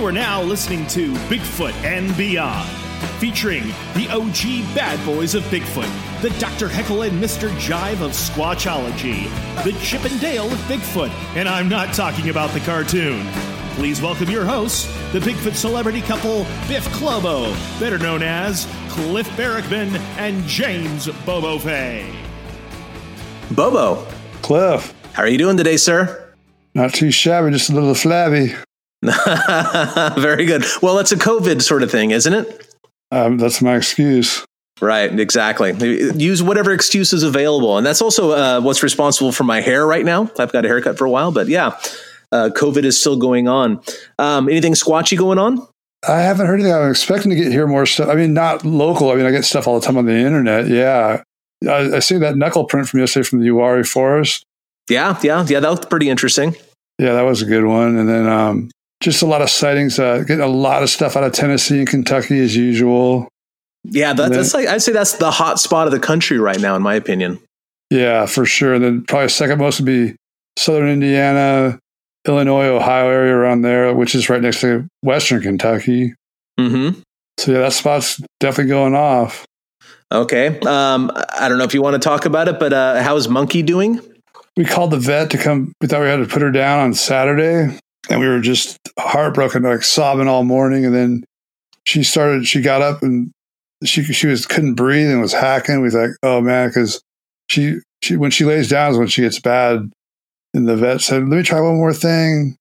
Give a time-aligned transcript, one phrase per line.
[0.00, 2.70] You are now listening to Bigfoot and Beyond,
[3.20, 6.68] featuring the OG bad boys of Bigfoot, the Dr.
[6.68, 7.50] Heckle and Mr.
[7.58, 9.28] Jive of Squatchology,
[9.62, 13.26] the Chip and Dale of Bigfoot, and I'm not talking about the cartoon.
[13.74, 19.98] Please welcome your hosts, the Bigfoot celebrity couple Biff Clobo, better known as Cliff Barackman
[20.16, 22.10] and James Bobo Fay.
[23.50, 24.06] Bobo,
[24.40, 26.26] Cliff, how are you doing today, sir?
[26.72, 28.54] not too shabby, just a little flabby.
[30.20, 30.64] Very good.
[30.82, 32.66] Well, it's a COVID sort of thing, isn't it?
[33.10, 34.44] Um, that's my excuse.
[34.80, 35.72] Right, exactly.
[36.16, 37.76] Use whatever excuse is available.
[37.76, 40.30] And that's also uh, what's responsible for my hair right now.
[40.38, 41.78] I've got a haircut for a while, but yeah,
[42.32, 43.82] uh, COVID is still going on.
[44.18, 45.66] Um, anything squatchy going on?
[46.08, 46.72] I haven't heard anything.
[46.72, 48.08] I'm expecting to get hear more stuff.
[48.08, 49.10] I mean, not local.
[49.10, 50.66] I mean, I get stuff all the time on the internet.
[50.66, 51.22] Yeah.
[51.68, 54.44] I, I see that knuckle print from yesterday from the Uwharrie Forest.
[54.88, 55.60] Yeah, yeah, yeah.
[55.60, 56.56] That looked pretty interesting.
[56.98, 57.98] Yeah, that was a good one.
[57.98, 59.98] And then um, just a lot of sightings.
[59.98, 63.28] Uh, getting a lot of stuff out of Tennessee and Kentucky as usual.
[63.84, 66.60] Yeah, that, then, that's like I'd say that's the hot spot of the country right
[66.60, 67.38] now, in my opinion.
[67.90, 68.74] Yeah, for sure.
[68.74, 70.14] And then probably second most would be
[70.56, 71.78] Southern Indiana,
[72.26, 76.14] Illinois, Ohio area around there, which is right next to Western Kentucky.
[76.58, 77.00] Mm-hmm.
[77.38, 79.46] So yeah, that spot's definitely going off.
[80.12, 80.58] Okay.
[80.60, 83.28] Um, I don't know if you want to talk about it, but uh, how is
[83.28, 84.00] Monkey doing?
[84.56, 85.72] We called the vet to come.
[85.80, 87.78] We thought we had to put her down on Saturday,
[88.10, 90.84] and we were just heartbroken, like sobbing all morning.
[90.84, 91.24] And then
[91.84, 92.46] she started.
[92.46, 93.30] She got up and
[93.84, 95.76] she she was couldn't breathe and was hacking.
[95.76, 97.00] We was like, oh man, because
[97.48, 99.90] she she when she lays down is when she gets bad.
[100.52, 102.56] And the vet said, let me try one more thing.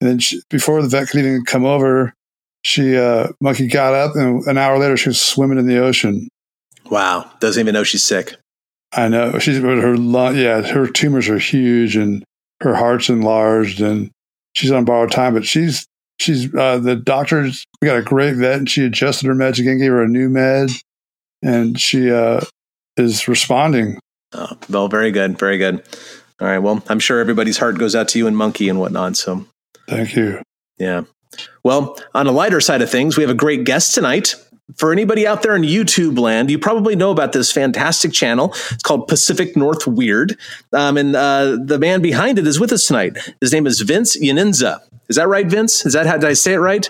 [0.00, 2.12] And then she, before the vet could even come over,
[2.62, 6.28] she uh, monkey got up, and an hour later she was swimming in the ocean.
[6.90, 8.36] Wow, doesn't even know she's sick.
[8.92, 10.36] I know she's her lung.
[10.36, 12.22] Yeah, her tumors are huge, and
[12.60, 14.10] her heart's enlarged, and
[14.54, 15.34] she's on borrowed time.
[15.34, 15.86] But she's
[16.18, 17.64] she's uh, the doctors.
[17.80, 20.28] We got a great vet, and she adjusted her meds again, gave her a new
[20.28, 20.70] med,
[21.42, 22.42] and she uh,
[22.96, 23.98] is responding.
[24.32, 25.82] Oh, well, very good, very good.
[26.40, 26.58] All right.
[26.58, 29.16] Well, I'm sure everybody's heart goes out to you and Monkey and whatnot.
[29.16, 29.46] So,
[29.88, 30.40] thank you.
[30.78, 31.02] Yeah.
[31.64, 34.34] Well, on a lighter side of things, we have a great guest tonight.
[34.76, 38.52] For anybody out there in YouTube land, you probably know about this fantastic channel.
[38.70, 40.38] It's called Pacific North Weird.
[40.72, 43.16] Um, and uh, the man behind it is with us tonight.
[43.40, 44.80] His name is Vince Yaninza.
[45.08, 45.84] Is that right, Vince?
[45.86, 46.88] Is that how did I say it right?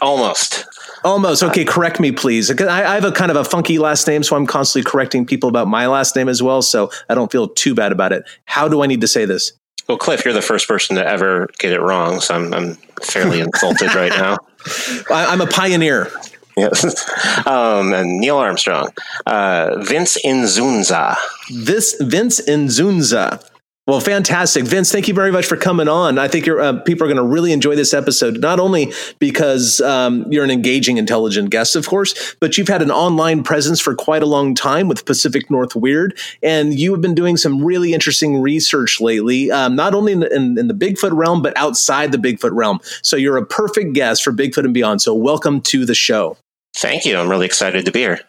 [0.00, 0.66] Almost.
[1.04, 1.42] Almost.
[1.42, 2.50] Okay, correct me, please.
[2.60, 5.48] I, I have a kind of a funky last name, so I'm constantly correcting people
[5.48, 6.62] about my last name as well.
[6.62, 8.24] So I don't feel too bad about it.
[8.44, 9.52] How do I need to say this?
[9.88, 13.40] Well, Cliff, you're the first person to ever get it wrong, so I'm, I'm fairly
[13.40, 14.36] insulted right now.
[15.10, 16.10] I, I'm a pioneer.
[16.56, 17.12] Yes.
[17.46, 18.88] Um, and Neil Armstrong.
[19.24, 21.16] Uh, Vince Inzunza.
[21.48, 23.40] This Vince Inzunza.
[23.86, 24.90] Well, fantastic, Vince.
[24.90, 26.18] Thank you very much for coming on.
[26.18, 30.26] I think uh, people are going to really enjoy this episode, not only because um,
[30.28, 34.24] you're an engaging, intelligent guest, of course, but you've had an online presence for quite
[34.24, 38.40] a long time with Pacific North Weird, and you have been doing some really interesting
[38.40, 42.54] research lately, um, not only in in, in the Bigfoot realm but outside the Bigfoot
[42.54, 42.80] realm.
[43.02, 45.00] So you're a perfect guest for Bigfoot and beyond.
[45.00, 46.36] So welcome to the show.
[46.76, 47.16] Thank you.
[47.18, 48.20] I'm really excited to be here.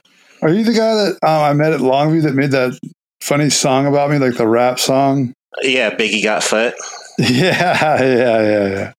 [0.42, 2.80] Are you the guy that um, I met at Longview that made that
[3.22, 5.34] funny song about me, like the rap song?
[5.62, 6.76] Yeah, Biggie got foot.
[7.20, 8.94] Yeah, yeah, yeah, yeah.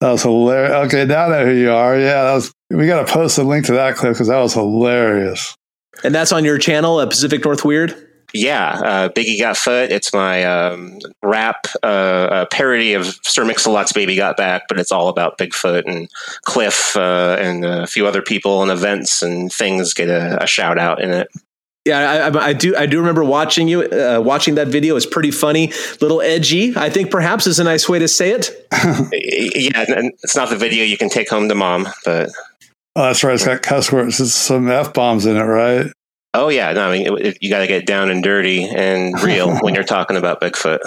[0.00, 0.72] That was hilarious.
[0.86, 1.96] Okay, now I know who you are.
[1.96, 2.52] Yeah, that was.
[2.70, 5.54] We got to post a link to that clip because that was hilarious.
[6.02, 7.94] And that's on your channel, at Pacific North Weird.
[8.34, 9.92] Yeah, uh, Biggie Got Foot.
[9.92, 15.08] It's my um, rap uh, parody of Sir Mix-a-Lot's Baby Got Back, but it's all
[15.08, 16.08] about Bigfoot and
[16.44, 20.78] Cliff uh, and a few other people and events and things get a, a shout
[20.78, 21.28] out in it.
[21.84, 22.76] Yeah, I, I, do.
[22.76, 24.94] I do remember watching you, uh, watching that video.
[24.94, 26.76] It's pretty funny, little edgy.
[26.76, 28.50] I think perhaps is a nice way to say it.
[28.72, 29.84] yeah,
[30.22, 32.30] it's not the video you can take home to mom, but
[32.94, 33.34] oh, that's right.
[33.34, 35.86] It's got cuss words, it's some f bombs in it, right?
[36.34, 39.56] Oh yeah, no, I mean it, you got to get down and dirty and real
[39.60, 40.80] when you're talking about Bigfoot.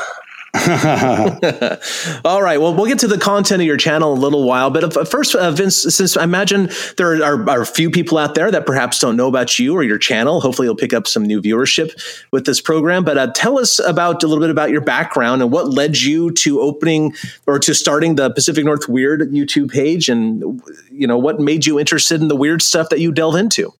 [2.25, 2.61] All right.
[2.61, 4.69] Well, we'll get to the content of your channel in a little while.
[4.69, 8.35] But uh, first, uh, Vince, since I imagine there are, are, a few people out
[8.35, 11.23] there that perhaps don't know about you or your channel, hopefully you'll pick up some
[11.23, 11.91] new viewership
[12.31, 13.03] with this program.
[13.03, 16.31] But uh, tell us about a little bit about your background and what led you
[16.31, 17.13] to opening
[17.45, 21.79] or to starting the Pacific North Weird YouTube page, and you know what made you
[21.79, 23.73] interested in the weird stuff that you delve into.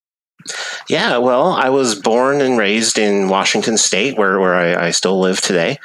[0.87, 5.19] Yeah, well, I was born and raised in Washington State, where where I, I, still
[5.19, 5.79] live today.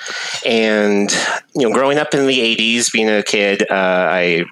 [0.44, 1.10] And
[1.54, 4.44] you know, growing up in the '80s, being a kid, uh, I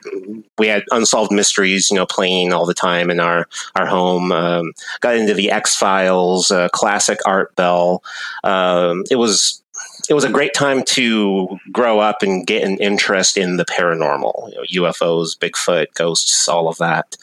[0.57, 3.47] we had unsolved mysteries, you know, playing all the time in our
[3.77, 4.33] our home.
[4.33, 8.03] Um, got into the X Files, uh, classic Art Bell.
[8.45, 9.63] Um, it was
[10.09, 14.51] it was a great time to grow up and get an interest in the paranormal,
[14.51, 17.17] you know, UFOs, Bigfoot, ghosts, all of that.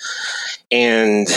[0.72, 1.28] And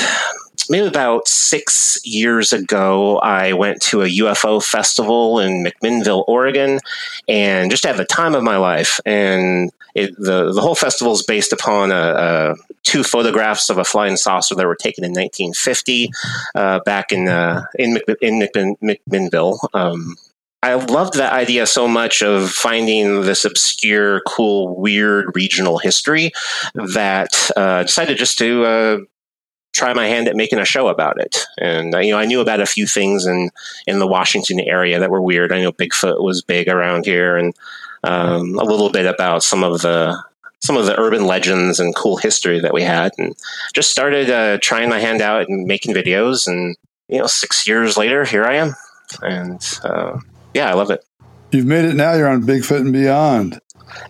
[0.69, 6.81] maybe about six years ago, I went to a UFO festival in McMinnville, Oregon,
[7.26, 9.00] and just had the time of my life.
[9.05, 12.55] And it, the the whole festival is based upon a, a,
[12.85, 16.11] two photographs of a flying saucer that were taken in 1950
[16.55, 18.49] uh, back in uh, in, in
[18.82, 19.59] McMinnville.
[19.75, 20.17] Um,
[20.62, 26.32] I loved that idea so much of finding this obscure, cool, weird regional history
[26.75, 28.99] that uh, decided just to uh,
[29.79, 31.47] try my hand at making a show about it.
[31.59, 33.51] And uh, you know, I knew about a few things in
[33.87, 35.53] in the Washington area that were weird.
[35.53, 37.55] I know Bigfoot was big around here, and
[38.05, 40.23] um, a little bit about some of the
[40.61, 43.37] some of the urban legends and cool history that we had, and
[43.73, 46.47] just started uh, trying my hand out and making videos.
[46.49, 46.77] And
[47.09, 48.75] you know, six years later, here I am,
[49.23, 50.19] and uh,
[50.55, 51.05] yeah, I love it.
[51.53, 52.15] You've made it now.
[52.15, 53.61] You're on Bigfoot and Beyond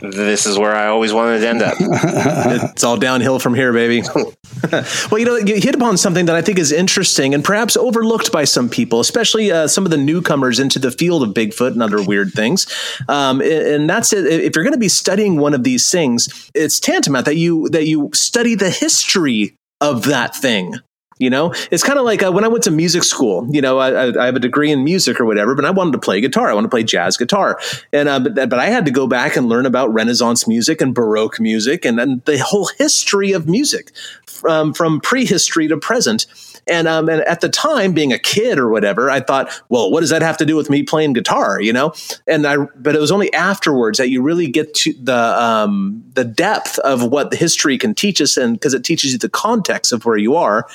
[0.00, 1.74] this is where I always wanted to end up.
[1.80, 4.02] it's all downhill from here, baby.
[5.10, 8.32] well, you know, you hit upon something that I think is interesting and perhaps overlooked
[8.32, 11.82] by some people, especially uh, some of the newcomers into the field of Bigfoot and
[11.82, 12.66] other weird things.
[13.08, 14.26] Um, and that's it.
[14.26, 17.86] If you're going to be studying one of these things, it's tantamount that you that
[17.86, 20.74] you study the history of that thing.
[21.18, 23.46] You know, it's kind of like uh, when I went to music school.
[23.50, 25.98] You know, I, I, have a degree in music or whatever, but I wanted to
[25.98, 26.48] play guitar.
[26.48, 27.58] I wanted to play jazz guitar,
[27.92, 30.94] and uh, but, but I had to go back and learn about Renaissance music and
[30.94, 33.92] Baroque music and, and the whole history of music
[34.26, 36.26] from from prehistory to present.
[36.68, 40.00] And, um, and at the time, being a kid or whatever, I thought, well, what
[40.00, 41.60] does that have to do with me playing guitar?
[41.60, 41.92] You know,
[42.26, 46.24] and I, but it was only afterwards that you really get to the um, the
[46.24, 49.92] depth of what the history can teach us, and because it teaches you the context
[49.92, 50.68] of where you are.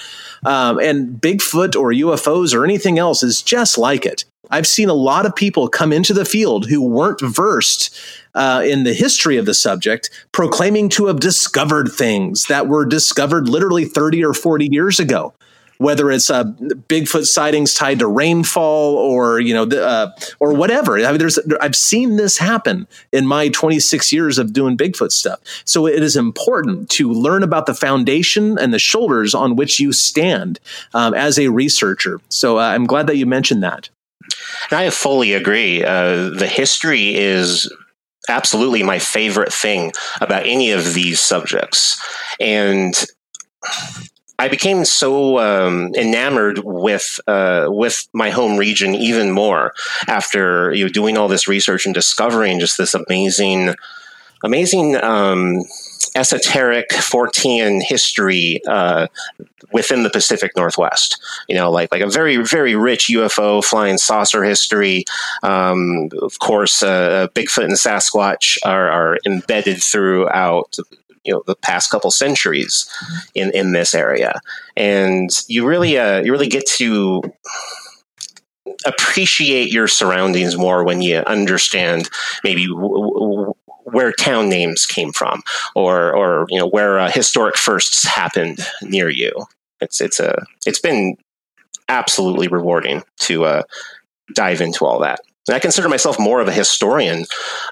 [0.45, 4.25] Um, and Bigfoot or UFOs or anything else is just like it.
[4.49, 7.97] I've seen a lot of people come into the field who weren't versed
[8.35, 13.47] uh, in the history of the subject, proclaiming to have discovered things that were discovered
[13.47, 15.33] literally 30 or 40 years ago
[15.83, 20.97] whether it's uh, Bigfoot sightings tied to rainfall or you know the, uh, or whatever.
[20.97, 25.39] I mean, there's I've seen this happen in my 26 years of doing Bigfoot stuff.
[25.65, 29.91] So it is important to learn about the foundation and the shoulders on which you
[29.91, 30.59] stand
[30.93, 32.21] um, as a researcher.
[32.29, 33.89] So uh, I'm glad that you mentioned that.
[34.71, 35.83] I fully agree.
[35.83, 37.71] Uh, the history is
[38.29, 39.91] absolutely my favorite thing
[40.21, 42.01] about any of these subjects.
[42.39, 42.93] And
[44.43, 49.73] I became so um, enamored with uh, with my home region even more
[50.09, 53.73] after you know doing all this research and discovering just this amazing,
[54.43, 55.61] amazing um,
[56.17, 59.07] esoteric Fortean history uh,
[59.71, 61.21] within the Pacific Northwest.
[61.47, 65.05] You know, like like a very very rich UFO flying saucer history.
[65.41, 70.75] Um, of course, uh, Bigfoot and Sasquatch are, are embedded throughout
[71.23, 72.89] you know the past couple centuries
[73.35, 74.39] in in this area,
[74.75, 77.21] and you really uh, you really get to
[78.85, 82.09] appreciate your surroundings more when you understand
[82.43, 83.53] maybe w- w-
[83.85, 85.41] where town names came from
[85.75, 89.31] or or you know where uh, historic firsts happened near you.
[89.81, 91.17] It's it's a it's been
[91.89, 93.63] absolutely rewarding to uh,
[94.33, 95.19] dive into all that.
[95.47, 97.25] And I consider myself more of a historian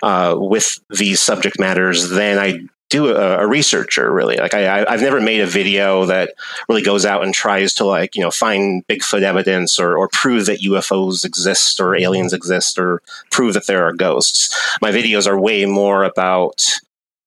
[0.04, 2.60] uh, with these subject matters than I
[2.92, 4.36] do a, a, researcher really.
[4.36, 6.34] Like I, i've never made a video that
[6.70, 10.46] really goes out and tries to like you know find bigfoot evidence or, or prove
[10.46, 14.56] that ufos exist or aliens exist or prove that there are ghosts.
[14.82, 16.64] My videos are way more about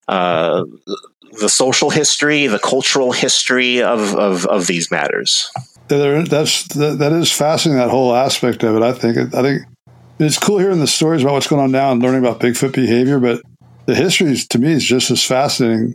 [0.07, 0.65] uh,
[1.41, 5.51] the social history the cultural history of, of, of these matters.
[5.89, 9.35] That's that, that is fascinating that whole aspect of it i think.
[9.35, 9.63] I think
[10.19, 13.19] it's cool hearing the stories about what's going on now and learning about bigfoot behavior
[13.19, 13.43] but
[13.87, 15.95] the history to me is just as fascinating.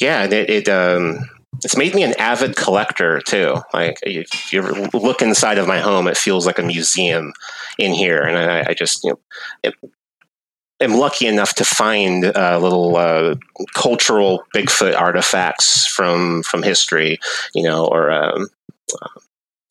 [0.00, 1.18] Yeah, and it, it um,
[1.64, 3.56] it's made me an avid collector too.
[3.72, 4.62] Like if you
[4.94, 7.32] look inside of my home, it feels like a museum
[7.78, 9.18] in here, and I, I just you
[9.64, 9.72] know.
[10.78, 13.36] Am lucky enough to find uh, little uh,
[13.72, 17.18] cultural Bigfoot artifacts from from history,
[17.54, 18.48] you know, or um,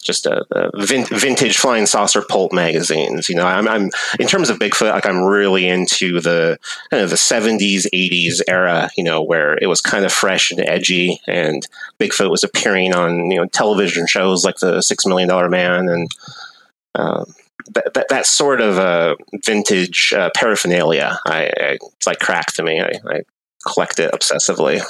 [0.06, 3.28] just a, a vin- vintage flying saucer pulp magazines.
[3.28, 6.60] You know, I'm, I'm, in terms of Bigfoot, like I'm really into the
[6.92, 8.90] kind of the 70s, 80s era.
[8.96, 11.68] You know, where it was kind of fresh and edgy, and
[12.00, 16.10] Bigfoot was appearing on you know television shows like the Six Million Dollar Man and.
[16.98, 17.34] Um,
[17.74, 22.64] that, that, that, sort of uh, vintage uh, paraphernalia, I, I, it's like crack to
[22.64, 22.80] me.
[22.80, 23.22] I, I
[23.66, 24.82] collect it obsessively.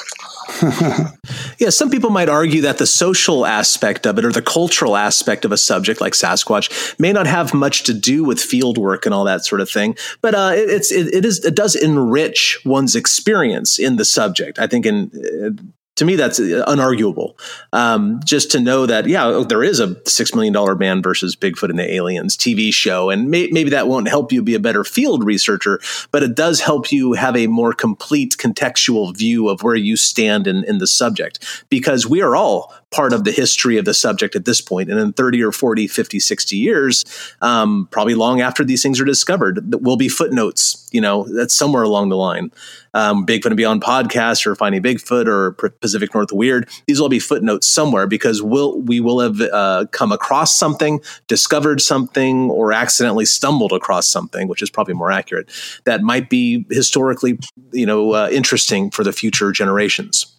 [1.60, 5.46] yeah, some people might argue that the social aspect of it or the cultural aspect
[5.46, 9.14] of a subject like Sasquatch may not have much to do with field work and
[9.14, 12.60] all that sort of thing, but uh, it, it's it, it is it does enrich
[12.66, 14.60] one's experience in the subject.
[14.60, 17.34] I think in to me that's unarguable.
[17.74, 21.36] Um, just to know that yeah oh, there is a six million dollar man versus
[21.36, 24.60] bigfoot and the aliens tv show and may, maybe that won't help you be a
[24.60, 25.80] better field researcher
[26.12, 30.48] but it does help you have a more complete contextual view of where you stand
[30.48, 34.36] in, in the subject because we are all part of the history of the subject
[34.36, 37.04] at this point and in 30 or 40 50 60 years
[37.42, 41.56] um, probably long after these things are discovered that will be footnotes you know that's
[41.56, 42.52] somewhere along the line
[42.96, 46.70] um, Bigfoot and Beyond podcast or Finding Bigfoot or Pacific North Weird.
[46.88, 51.82] These will be footnotes somewhere because we'll, we will have uh, come across something, discovered
[51.82, 55.52] something, or accidentally stumbled across something, which is probably more accurate,
[55.84, 57.38] that might be historically,
[57.74, 60.35] you know, uh, interesting for the future generations.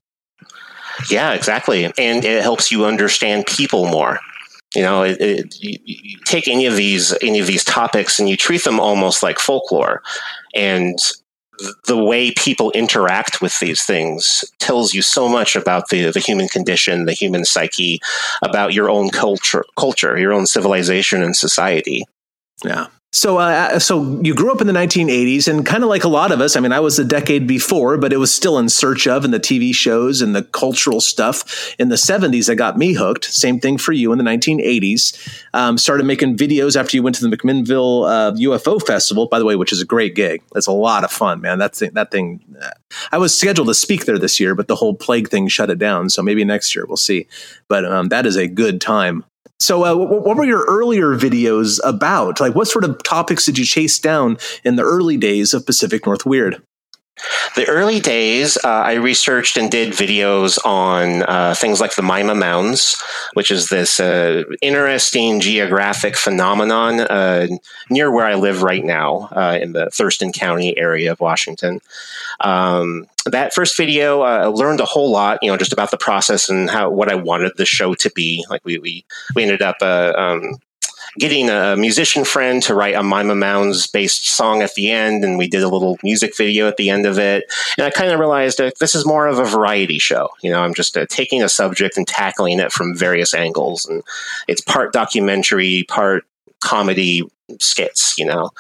[1.11, 1.85] Yeah, exactly.
[1.85, 4.19] And it helps you understand people more.
[4.75, 8.37] You know, it, it, you, take any of these any of these topics and you
[8.37, 10.03] treat them almost like folklore,
[10.55, 10.99] and
[11.87, 16.49] the way people interact with these things tells you so much about the, the human
[16.49, 18.01] condition, the human psyche,
[18.43, 22.05] about your own culture, culture, your own civilization and society.
[22.65, 22.87] Yeah.
[23.17, 26.33] So, uh, so you grew up in the 1980s, and kind of like a lot
[26.33, 26.55] of us.
[26.55, 29.33] I mean, I was a decade before, but it was still in search of and
[29.33, 33.25] the TV shows and the cultural stuff in the 70s that got me hooked.
[33.25, 35.17] Same thing for you in the 1980s.
[35.55, 39.47] Um, started making videos after you went to the McMinnville uh, UFO Festival, by the
[39.47, 40.43] way, which is a great gig.
[40.55, 41.59] It's a lot of fun, man.
[41.59, 42.45] That's that thing.
[42.61, 42.69] Uh,
[43.13, 45.79] I was scheduled to speak there this year, but the whole plague thing shut it
[45.79, 46.11] down.
[46.11, 47.29] So maybe next year we'll see.
[47.67, 49.25] But um, that is a good time.
[49.59, 52.41] So, uh, what were your earlier videos about?
[52.41, 56.05] Like, what sort of topics did you chase down in the early days of Pacific
[56.05, 56.63] North Weird?
[57.55, 62.35] The early days, uh, I researched and did videos on uh, things like the Mima
[62.35, 67.47] Mounds, which is this uh, interesting geographic phenomenon uh,
[67.89, 71.81] near where I live right now uh, in the Thurston County area of Washington.
[72.41, 75.97] Um, that first video, uh, I learned a whole lot, you know, just about the
[75.97, 78.45] process and how what I wanted the show to be.
[78.51, 79.05] Like we we,
[79.35, 80.59] we ended up um,
[81.19, 85.39] getting a musician friend to write a Mima Mounds based song at the end, and
[85.39, 87.45] we did a little music video at the end of it.
[87.79, 90.29] And I kind of realized uh, this is more of a variety show.
[90.43, 94.03] You know, I'm just uh, taking a subject and tackling it from various angles, and
[94.49, 96.25] it's part documentary, part
[96.61, 97.23] comedy
[97.61, 98.19] skits.
[98.19, 98.51] You know,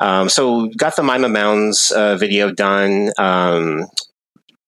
[0.00, 3.10] um, so got the Mima Mounds uh, video done.
[3.18, 3.86] Um,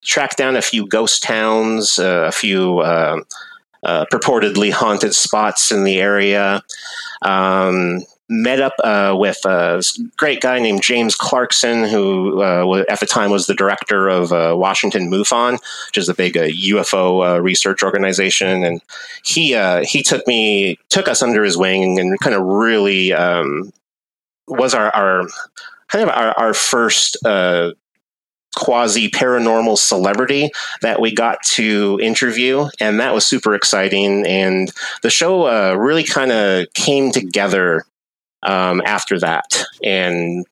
[0.02, 2.78] tracked down a few ghost towns, uh, a few.
[2.80, 3.20] Uh,
[3.84, 6.62] uh, purportedly haunted spots in the area.
[7.24, 9.82] Um, met up uh, with a
[10.16, 14.54] great guy named James Clarkson, who uh, at the time was the director of uh,
[14.56, 15.52] Washington MUFON,
[15.88, 18.80] which is a big UFO uh, uh, research organization, and
[19.24, 23.72] he uh, he took me took us under his wing and kind of really um,
[24.48, 25.26] was our, our
[25.88, 27.16] kind of our, our first
[28.56, 30.50] quasi paranormal celebrity
[30.82, 34.26] that we got to interview, and that was super exciting.
[34.26, 37.84] And the show uh, really kind of came together
[38.42, 40.44] um, after that, and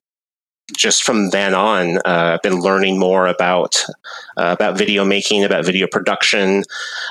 [0.75, 3.83] just from then on, uh, I've been learning more about
[4.37, 6.63] uh, about video making, about video production,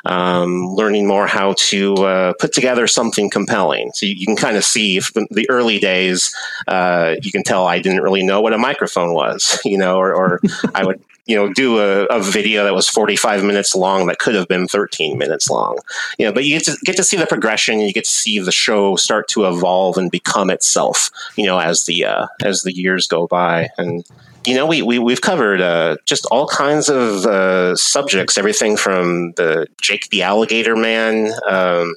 [0.04, 3.90] um, learning more how to uh, put together something compelling.
[3.94, 4.98] So you, you can kind of see
[5.30, 6.34] the early days,
[6.66, 10.14] uh, you can tell I didn't really know what a microphone was, you know, or,
[10.14, 10.40] or
[10.74, 14.34] I would you know do a, a, video that was 45 minutes long that could
[14.34, 15.78] have been 13 minutes long.
[16.18, 18.38] You know but you get to get to see the progression you get to see
[18.38, 22.74] the show start to evolve and become itself you know as the uh, as the
[22.74, 23.70] years go by.
[23.78, 24.04] And
[24.46, 29.32] you know we, we we've covered uh, just all kinds of uh, subjects everything from
[29.32, 31.94] the jake the alligator man um,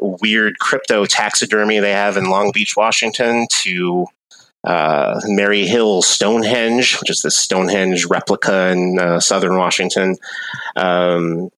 [0.00, 4.06] weird crypto taxidermy they have in long beach washington to
[4.64, 10.16] uh, Maryhill Stonehenge, which is the Stonehenge replica in uh, southern Washington.
[10.76, 11.50] Um,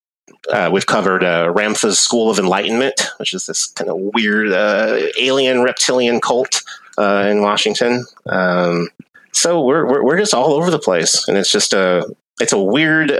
[0.52, 5.00] uh, we've covered uh, Ramtha's School of Enlightenment, which is this kind of weird uh,
[5.18, 6.62] alien reptilian cult
[6.98, 8.04] in Washington.
[8.26, 8.88] Um,
[9.32, 12.06] so we're, we're we're just all over the place, and it's just a
[12.40, 13.10] it's a weird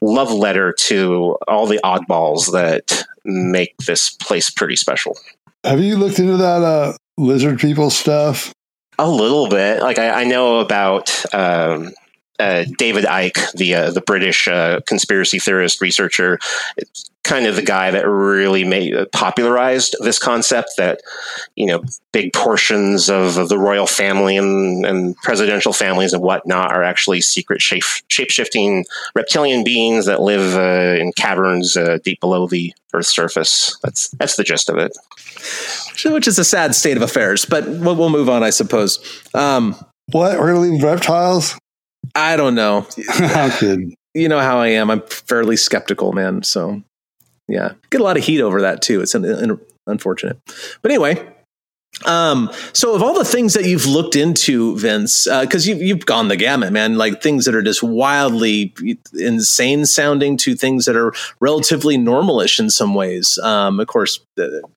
[0.00, 5.16] love letter to all the oddballs that make this place pretty special.
[5.64, 8.52] Have you looked into that lizard people stuff?
[8.98, 9.82] A little bit.
[9.82, 11.92] Like I, I know about um,
[12.42, 16.38] uh, David Icke, the uh, the British uh, conspiracy theorist researcher,
[17.24, 21.00] kind of the guy that really made uh, popularized this concept that
[21.54, 21.82] you know
[22.12, 27.20] big portions of, of the royal family and, and, presidential families and whatnot are actually
[27.20, 28.84] secret shape shifting
[29.14, 33.78] reptilian beings that live uh, in caverns uh, deep below the Earth's surface.
[33.82, 34.96] That's that's the gist of it.
[36.04, 38.98] Which is a sad state of affairs, but we'll, we'll move on, I suppose.
[39.34, 41.56] Um, what we're going to leave reptiles?
[42.14, 42.86] I don't know.
[43.08, 43.94] I'm kidding.
[44.14, 44.90] You know how I am.
[44.90, 46.42] I'm fairly skeptical, man.
[46.42, 46.82] So,
[47.48, 49.00] yeah, get a lot of heat over that too.
[49.00, 50.38] It's an, an, unfortunate,
[50.82, 51.26] but anyway.
[52.06, 56.06] Um, so of all the things that you've looked into, Vince, because uh, you've you've
[56.06, 56.96] gone the gamut, man.
[56.96, 58.74] Like things that are just wildly
[59.14, 63.38] insane sounding to things that are relatively normalish in some ways.
[63.38, 64.20] Um, of course,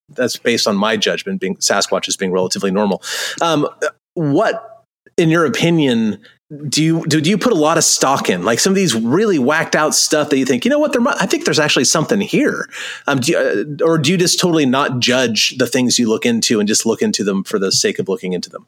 [0.09, 3.01] that's based on my judgment, being Sasquatch as being relatively normal.
[3.41, 3.67] Um,
[4.15, 4.85] what,
[5.17, 6.21] in your opinion,
[6.67, 8.43] do you do, do you put a lot of stock in?
[8.43, 10.93] Like some of these really whacked out stuff that you think you know what?
[10.93, 12.69] There I think there's actually something here.
[13.07, 16.25] Um, do you, uh, or do you just totally not judge the things you look
[16.25, 18.67] into and just look into them for the sake of looking into them?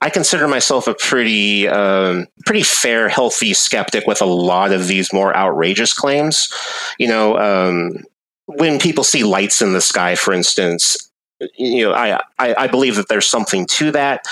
[0.00, 5.12] I consider myself a pretty um, pretty fair, healthy skeptic with a lot of these
[5.12, 6.52] more outrageous claims.
[6.98, 8.04] You know, um,
[8.46, 11.08] when people see lights in the sky, for instance,
[11.56, 14.26] you know, I, I, I believe that there's something to that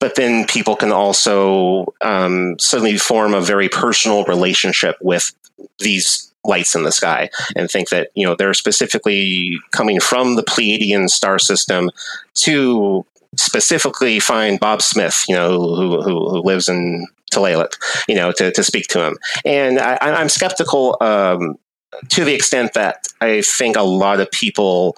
[0.00, 5.32] but then people can also um, suddenly form a very personal relationship with
[5.78, 10.42] these lights in the sky and think that you know they're specifically coming from the
[10.42, 11.90] Pleiadian star system
[12.34, 13.04] to
[13.36, 17.74] specifically find Bob Smith, you know, who, who, who lives in Tulalip,
[18.08, 19.16] you know, to, to speak to him.
[19.44, 21.56] And I, am skeptical um,
[22.08, 24.96] to the extent that I think a lot of people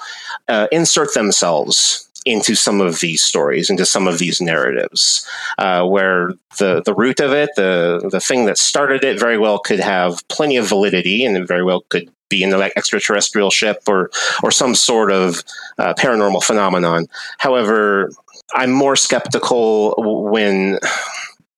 [0.49, 5.27] uh, insert themselves into some of these stories, into some of these narratives,
[5.59, 9.59] uh, where the the root of it, the the thing that started it, very well
[9.59, 14.11] could have plenty of validity, and very well could be an extraterrestrial ship or
[14.43, 15.43] or some sort of
[15.79, 17.07] uh, paranormal phenomenon.
[17.39, 18.11] However,
[18.55, 19.95] I'm more skeptical
[20.31, 20.79] when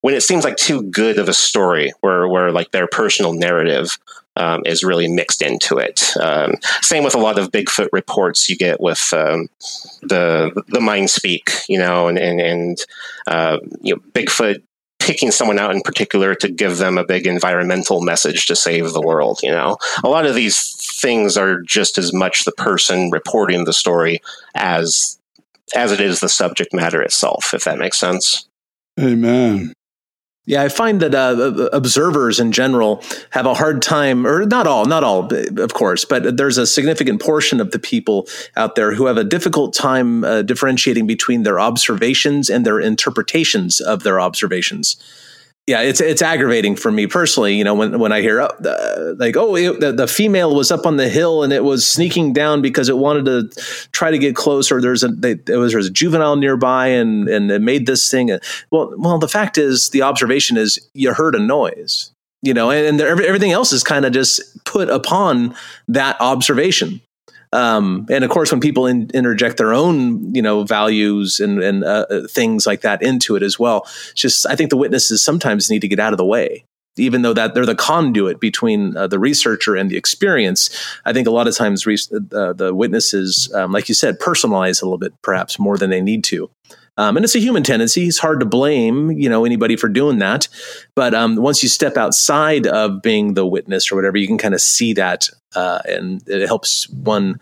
[0.01, 3.99] when it seems like too good of a story, where where like their personal narrative
[4.37, 6.17] um, is really mixed into it.
[6.21, 9.49] Um, same with a lot of Bigfoot reports you get with um,
[10.03, 12.79] the the mind speak, you know, and and, and
[13.27, 14.63] uh, you know, Bigfoot
[14.99, 19.03] picking someone out in particular to give them a big environmental message to save the
[19.03, 19.39] world.
[19.43, 23.73] You know, a lot of these things are just as much the person reporting the
[23.73, 24.21] story
[24.55, 25.19] as
[25.75, 27.53] as it is the subject matter itself.
[27.53, 28.49] If that makes sense.
[28.99, 29.75] Amen.
[30.47, 34.85] Yeah, I find that uh, observers in general have a hard time, or not all,
[34.85, 39.07] not all, of course, but there's a significant portion of the people out there who
[39.07, 44.97] have a difficult time uh, differentiating between their observations and their interpretations of their observations
[45.67, 47.55] yeah, it's it's aggravating for me personally.
[47.55, 50.85] You know, when when I hear uh, like, oh, it, the, the female was up
[50.85, 54.37] on the hill and it was sneaking down because it wanted to try to get
[54.37, 54.79] closer.
[54.83, 58.29] There's a they, there was a juvenile nearby and and it made this thing.
[58.71, 62.11] Well, well, the fact is, the observation is you heard a noise.
[62.43, 65.57] You know, and, and everything else is kind of just put upon
[65.89, 67.01] that observation.
[67.55, 71.85] Um, and of course, when people in, interject their own, you know, values and, and
[71.85, 75.71] uh, uh, things like that into it as well, just I think the witnesses sometimes
[75.71, 76.65] need to get out of the way
[76.97, 80.71] even though that they're the conduit between uh, the researcher and the experience,
[81.05, 81.99] I think a lot of times re-
[82.33, 86.01] uh, the witnesses, um, like you said, personalize a little bit, perhaps more than they
[86.01, 86.51] need to.
[86.97, 88.07] Um, and it's a human tendency.
[88.07, 90.49] It's hard to blame, you know, anybody for doing that.
[90.95, 94.55] But um, once you step outside of being the witness or whatever, you can kind
[94.55, 97.41] of see that, uh, and it helps one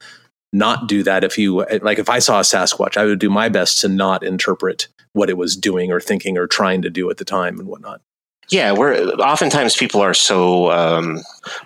[0.53, 1.25] not do that.
[1.25, 4.23] If you like, if I saw a Sasquatch, I would do my best to not
[4.23, 7.69] interpret what it was doing or thinking or trying to do at the time and
[7.69, 8.01] whatnot.
[8.51, 11.21] Yeah, we're oftentimes people are so um,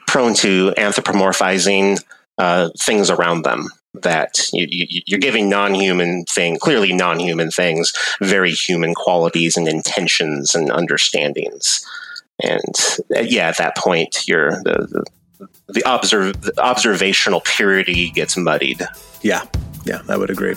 [0.07, 2.03] prone to anthropomorphizing
[2.39, 3.69] uh, things around them
[4.03, 10.55] that you, you, are giving non-human thing, clearly non-human things, very human qualities and intentions
[10.55, 11.85] and understandings.
[12.43, 12.75] And
[13.17, 15.05] uh, yeah, at that point, you're the
[15.39, 18.83] the, the, observ- the observational purity gets muddied.
[19.23, 19.45] Yeah,
[19.85, 20.57] yeah, I would agree.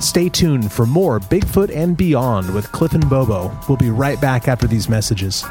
[0.00, 3.56] Stay tuned for more Bigfoot and Beyond with Cliff and Bobo.
[3.68, 5.44] We'll be right back after these messages.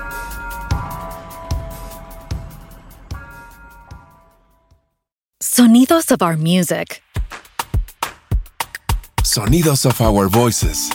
[5.53, 7.03] Sonidos of our music.
[9.21, 10.89] Sonidos of our voices.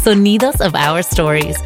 [0.00, 1.56] Sonidos of our stories.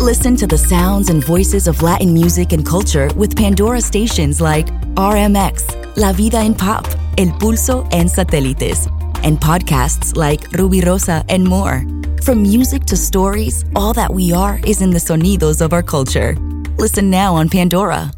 [0.00, 4.66] Listen to the sounds and voices of Latin music and culture with Pandora stations like
[4.96, 6.84] RMX, La Vida en Pop,
[7.16, 8.88] El Pulso, and Satélites,
[9.22, 11.84] and podcasts like Rubirosa and more.
[12.24, 16.34] From music to stories, all that we are is in the sonidos of our culture.
[16.76, 18.10] Listen now on Pandora.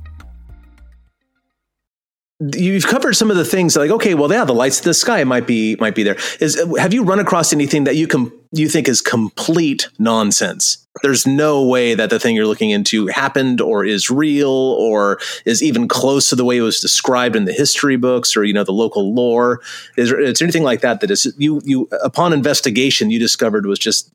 [2.54, 5.24] You've covered some of the things like okay well yeah the lights of the sky
[5.24, 6.16] might be might be there.
[6.40, 10.78] Is have you run across anything that you can you think is complete nonsense?
[11.02, 15.62] There's no way that the thing you're looking into happened or is real or is
[15.62, 18.64] even close to the way it was described in the history books or you know
[18.64, 19.60] the local lore.
[19.96, 23.66] Is there, is there anything like that that is you you upon investigation you discovered
[23.66, 24.10] was just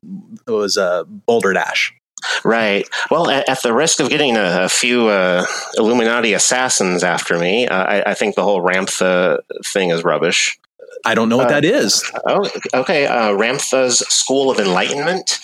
[0.46, 1.97] was a uh, boulder dash
[2.44, 2.88] Right.
[3.10, 5.44] Well, at, at, the risk of getting a, a few uh,
[5.76, 10.58] Illuminati assassins after me, uh, I, I, think the whole Ramtha thing is rubbish.
[11.04, 12.02] I don't know what uh, that is.
[12.26, 13.06] Oh, okay.
[13.06, 15.38] Uh, Ramtha's School of Enlightenment.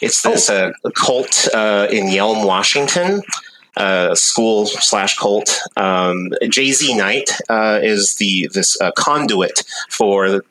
[0.00, 0.72] It's this oh.
[0.84, 3.22] Uh, cult uh, in Yelm, Washington.
[4.14, 5.60] school slash cult.
[5.76, 7.30] Um, JZ Knight
[7.82, 10.42] is the this conduit for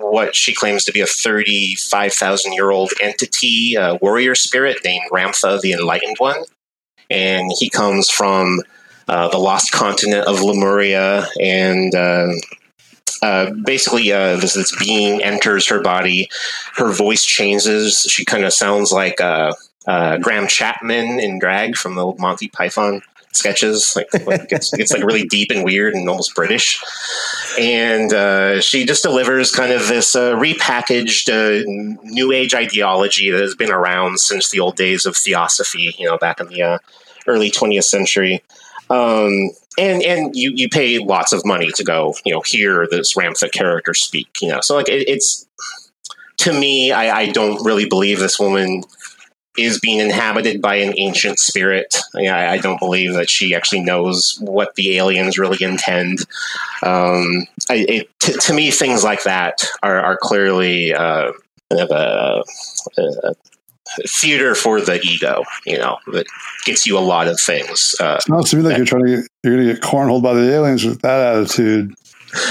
[0.00, 5.60] what she claims to be a 35,000 year old entity, a warrior spirit named Ramtha,
[5.60, 6.42] the Enlightened One.
[7.10, 8.60] And he comes from
[9.08, 11.26] uh, the lost continent of Lemuria.
[11.40, 12.32] And uh,
[13.22, 16.28] uh, basically, uh, this, this, being enters her body.
[16.74, 18.06] Her voice changes.
[18.08, 19.52] She kind of sounds like uh,
[19.86, 23.02] uh, Graham Chapman in drag from the old Monty Python
[23.36, 23.96] sketches.
[23.96, 26.82] Like it's, it's like really deep and weird and almost British.
[27.58, 31.64] And uh, she just delivers kind of this uh, repackaged uh,
[32.04, 35.94] new age ideology that has been around since the old days of theosophy.
[35.98, 36.78] You know, back in the uh,
[37.26, 38.42] early 20th century.
[38.90, 43.14] Um, and and you you pay lots of money to go you know hear this
[43.14, 44.28] Ramtha character speak.
[44.40, 45.46] You know, so like it, it's
[46.38, 48.82] to me, I, I don't really believe this woman
[49.56, 51.96] is being inhabited by an ancient spirit.
[52.14, 56.20] Yeah, I, I don't believe that she actually knows what the aliens really intend.
[56.82, 61.32] Um, I, it, t- to me, things like that are, are clearly uh,
[61.70, 62.42] kind of a,
[62.98, 63.34] a,
[64.08, 65.44] theater for the ego.
[65.66, 66.26] You know, that
[66.64, 67.94] gets you a lot of things.
[68.00, 70.34] Uh, sounds to me like you're trying to get you're going to get cornholed by
[70.34, 71.94] the aliens with that attitude.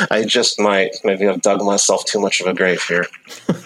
[0.10, 0.96] I just might.
[1.04, 3.06] Maybe I've dug myself too much of a grave here.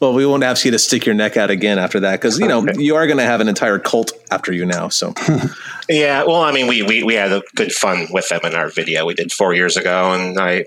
[0.00, 2.48] well, we won't ask you to stick your neck out again after that because you
[2.48, 2.74] know okay.
[2.78, 4.88] you are going to have an entire cult after you now.
[4.88, 5.14] So,
[5.88, 6.24] yeah.
[6.24, 9.06] Well, I mean, we, we we had a good fun with them in our video
[9.06, 10.64] we did four years ago, and I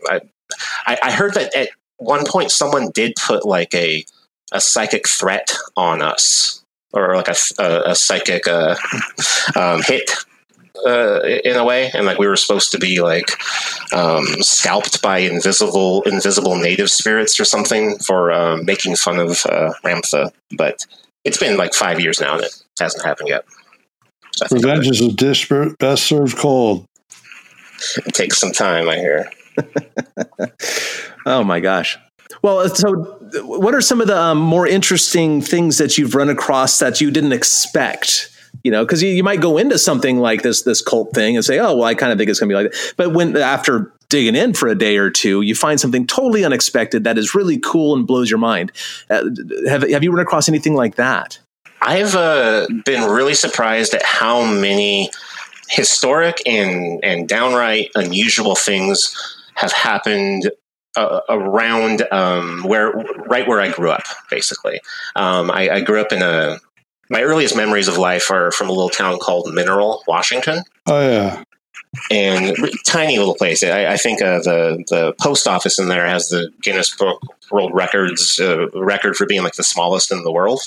[0.86, 4.06] I, I heard that at one point someone did put like a
[4.52, 6.64] a psychic threat on us
[6.94, 8.76] or like a, a, a psychic uh,
[9.56, 10.12] um, hit
[10.86, 13.32] uh, in a way, and like we were supposed to be like
[13.94, 19.74] um, scalped by invisible invisible native spirits or something for uh, making fun of uh,
[19.84, 20.32] Ramtha.
[20.58, 20.86] But
[21.24, 23.46] it's been like five years now, and it hasn't happened yet.
[24.52, 26.86] Revenge is a dish best served cold.
[27.98, 29.32] It takes some time, I hear.
[31.26, 31.98] oh my gosh.
[32.42, 32.94] Well, uh, so
[33.44, 37.12] what are some of the um, more interesting things that you've run across that you
[37.12, 38.29] didn't expect?
[38.64, 41.46] You know, because you, you, might go into something like this this cult thing and
[41.46, 42.94] say, oh, well, I kind of think it's going to be like that.
[42.98, 47.04] But when after digging in for a day or two, you find something totally unexpected
[47.04, 48.72] that is really cool and blows your mind.
[49.10, 49.24] Uh,
[49.68, 51.40] have have you run across anything like that?
[51.82, 55.12] I've uh, been really surprised at how many
[55.70, 59.16] historic and and downright unusual things
[59.56, 60.52] have happened
[60.96, 62.92] uh, around um, where
[63.28, 64.04] right where I grew up.
[64.30, 64.82] Basically,
[65.16, 66.60] um, I, I, grew up in a
[67.10, 70.64] my earliest memories of life are from a little town called Mineral, Washington.
[70.88, 71.44] Oh yeah,
[72.12, 73.64] and tiny little place.
[73.64, 77.74] I, I think uh, the the post office in there has the Guinness Book World
[77.74, 80.62] Records uh, record for being like the smallest in the world.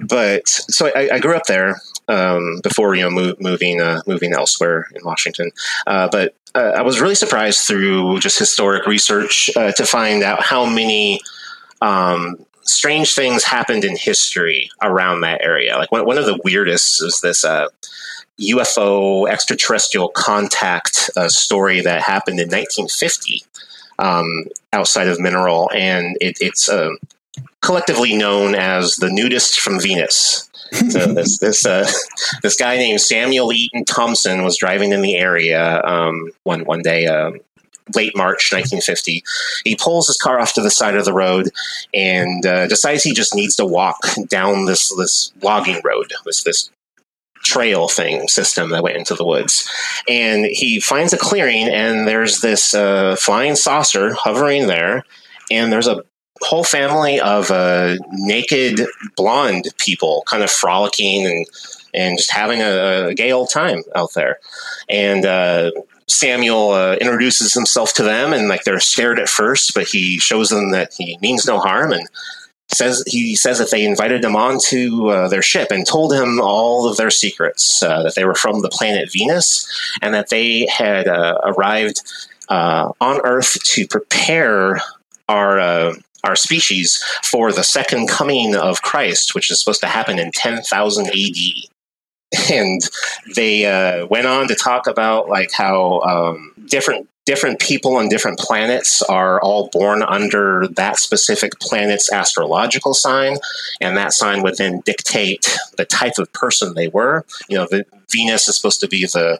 [0.00, 4.32] But so I, I grew up there um, before you know move, moving uh, moving
[4.32, 5.50] elsewhere in Washington.
[5.86, 10.42] Uh, but uh, I was really surprised through just historic research uh, to find out
[10.42, 11.20] how many
[11.80, 15.76] um, strange things happened in history around that area.
[15.76, 17.68] Like one, one of the weirdest is this uh,
[18.40, 23.42] UFO extraterrestrial contact uh, story that happened in 1950
[23.98, 26.90] um, outside of Mineral, and it, it's uh,
[27.60, 30.48] collectively known as the nudist from Venus.
[30.90, 31.90] so this this uh,
[32.42, 37.06] this guy named Samuel Eaton Thompson was driving in the area um, one one day,
[37.06, 37.40] um,
[37.94, 39.22] late March 1950.
[39.64, 41.50] He pulls his car off to the side of the road
[41.94, 43.98] and uh, decides he just needs to walk
[44.28, 46.70] down this this logging road, this this
[47.42, 49.70] trail thing system that went into the woods.
[50.08, 55.04] And he finds a clearing, and there's this uh, flying saucer hovering there,
[55.50, 56.02] and there's a
[56.42, 58.80] whole family of uh, naked
[59.16, 61.46] blonde people, kind of frolicking and
[61.94, 64.38] and just having a, a gay old time out there.
[64.88, 65.70] And uh,
[66.08, 70.48] Samuel uh, introduces himself to them, and like they're scared at first, but he shows
[70.48, 72.08] them that he means no harm and
[72.72, 76.88] says he says that they invited him onto uh, their ship and told him all
[76.88, 79.66] of their secrets uh, that they were from the planet Venus
[80.02, 82.02] and that they had uh, arrived
[82.48, 84.80] uh, on Earth to prepare
[85.28, 85.94] our uh,
[86.24, 90.62] our species for the second coming of Christ, which is supposed to happen in ten
[90.62, 91.70] thousand A.D
[92.50, 92.80] and
[93.34, 98.38] they uh, went on to talk about like how um, different different people on different
[98.38, 103.36] planets are all born under that specific planet's astrological sign.
[103.82, 107.26] And that sign would then dictate the type of person they were.
[107.48, 109.38] You know the, venus is supposed to be the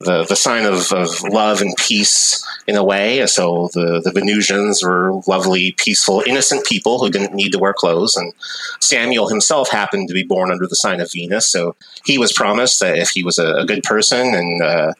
[0.00, 3.26] the, the sign of, of love and peace in a way.
[3.26, 8.16] So the, the Venusians were lovely, peaceful, innocent people who didn't need to wear clothes.
[8.16, 8.32] And
[8.80, 11.50] Samuel himself happened to be born under the sign of Venus.
[11.50, 14.92] So he was promised that if he was a, a good person and uh,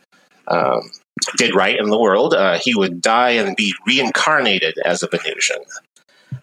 [0.48, 0.90] um,
[1.36, 5.62] did right in the world, uh, he would die and be reincarnated as a Venusian.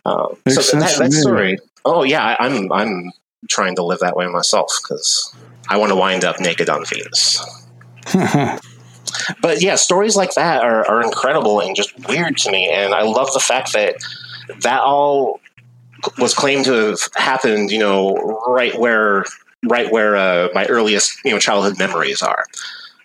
[0.06, 1.58] Um, so that, that story.
[1.86, 3.12] Oh yeah, I, I'm I'm
[3.50, 5.36] trying to live that way myself because
[5.70, 7.41] I want to wind up naked on Venus.
[9.41, 12.70] but yeah, stories like that are, are incredible and just weird to me.
[12.70, 13.96] And I love the fact that
[14.62, 15.39] that all
[16.17, 18.15] was claimed to have happened, you know,
[18.48, 19.26] right where
[19.67, 22.46] right where uh, my earliest you know childhood memories are.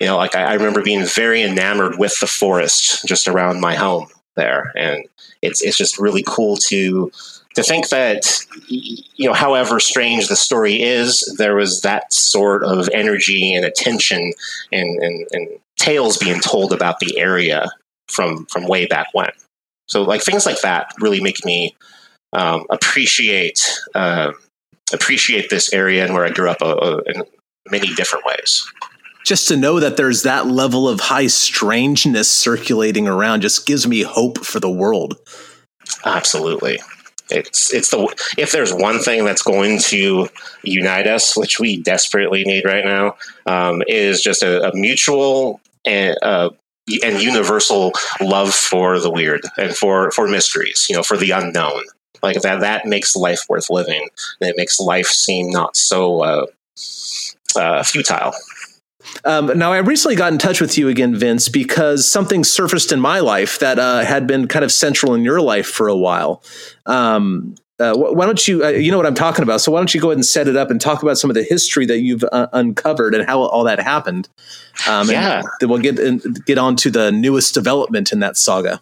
[0.01, 3.75] You know, like I, I, remember being very enamored with the forest just around my
[3.77, 5.05] home there, and
[5.43, 7.11] it's it's just really cool to
[7.55, 12.89] to think that you know however strange the story is there was that sort of
[12.93, 14.33] energy and attention
[14.71, 17.71] and, and, and tales being told about the area
[18.09, 19.31] from from way back when.
[19.89, 21.75] So like things like that really make me
[22.33, 23.61] um, appreciate
[23.95, 24.33] uh,
[24.93, 27.23] appreciate this area and where i grew up uh, uh, in
[27.71, 28.67] many different ways.
[29.25, 34.03] Just to know that there's that level of high strangeness circulating around just gives me
[34.03, 35.17] hope for the world.
[36.05, 36.81] Absolutely
[37.31, 40.29] it's it's the if there's one thing that's going to
[40.63, 46.17] unite us, which we desperately need right now, um, is just a, a mutual and
[46.23, 46.51] uh,
[47.03, 50.87] and universal love for the weird and for for mysteries.
[50.89, 51.83] You know, for the unknown.
[52.23, 54.09] Like that that makes life worth living.
[54.41, 56.47] And it makes life seem not so uh,
[57.57, 58.33] uh, futile.
[59.25, 63.01] Um, now, I recently got in touch with you again, Vince, because something surfaced in
[63.01, 66.43] my life that uh, had been kind of central in your life for a while.
[66.87, 69.61] Um, uh, why don't you, uh, you know what I'm talking about?
[69.61, 71.35] So why don't you go ahead and set it up and talk about some of
[71.35, 74.29] the history that you've uh, uncovered and how all that happened?
[74.89, 75.43] Um, yeah.
[75.59, 78.81] then we'll get in, get on to the newest development in that saga.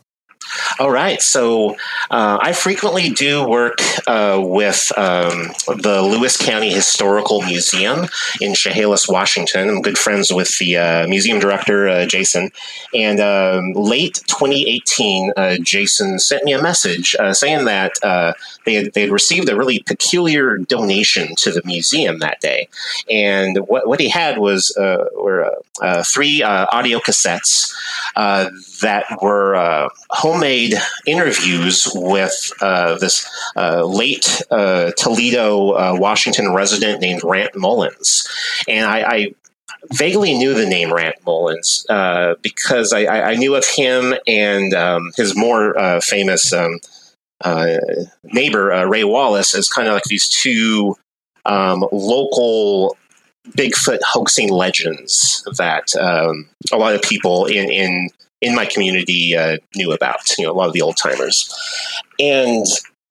[0.79, 1.21] All right.
[1.21, 1.77] So
[2.11, 8.07] uh, I frequently do work uh, with um, the Lewis County Historical Museum
[8.41, 9.69] in Chehalis, Washington.
[9.69, 12.51] I'm good friends with the uh, museum director, uh, Jason.
[12.95, 17.93] And um, late 2018, uh, Jason sent me a message uh, saying that
[18.65, 22.69] they, had, they had received a really peculiar donation to the museum that day.
[23.11, 25.55] And what, what he had was were
[26.05, 27.73] three audio cassettes
[28.81, 29.91] that were
[30.41, 30.75] homemade
[31.07, 38.27] interviews with uh, this uh, late uh, Toledo, uh, Washington resident named Rant Mullins.
[38.67, 39.35] And I, I
[39.93, 45.13] vaguely knew the name Rant Mullins uh, because I, I, knew of him and um,
[45.17, 46.79] his more famous um,
[48.25, 50.97] neighbor, Ray Wallace, as kind of like these two
[51.45, 52.97] um, local
[53.51, 58.09] Bigfoot hoaxing legends that um, a lot of people in, in
[58.41, 61.53] in my community uh, knew about, you know, a lot of the old timers.
[62.19, 62.67] And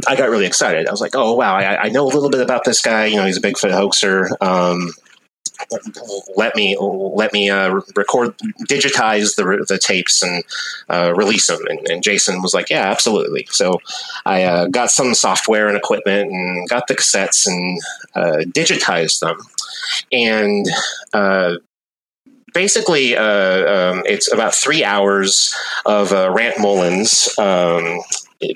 [0.08, 0.88] I got really excited.
[0.88, 3.06] I was like, oh, wow, I, I know a little bit about this guy.
[3.06, 4.30] You know, he's a Bigfoot hoaxer.
[4.42, 4.92] Um,
[6.36, 8.38] let me let me uh, record
[8.70, 10.44] digitize the, the tapes and
[10.90, 13.80] uh, release them and, and, jason was like yeah absolutely so
[14.26, 17.80] i uh, got some software and equipment and got the cassettes and
[18.16, 19.38] uh, digitized them
[20.12, 20.66] and
[21.14, 21.56] uh,
[22.54, 25.54] basically, uh, um, it's about three hours
[25.86, 27.30] of uh, Rant Mullins.
[27.38, 28.02] Um,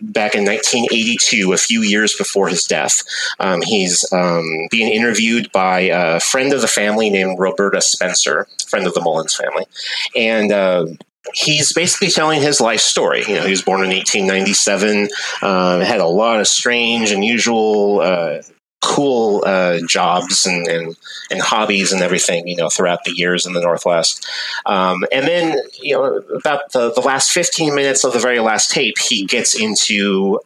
[0.02, 3.04] back in 1982, a few years before his death.
[3.40, 8.88] Um, he's um, being interviewed by a friend of the family named Roberta Spencer, friend
[8.88, 9.66] of the Mullins family.
[10.16, 10.86] And uh,
[11.34, 13.24] he's basically telling his life story.
[13.28, 15.10] You know, he was born in 1897,
[15.42, 18.42] uh, had a lot of strange, unusual uh,
[18.84, 20.96] cool uh, jobs and, and,
[21.32, 24.28] and hobbies and everything, you know, throughout the years in the Northwest.
[24.66, 28.72] Um, and then, you know, about the, the last 15 minutes of the very last
[28.72, 30.40] tape, he gets into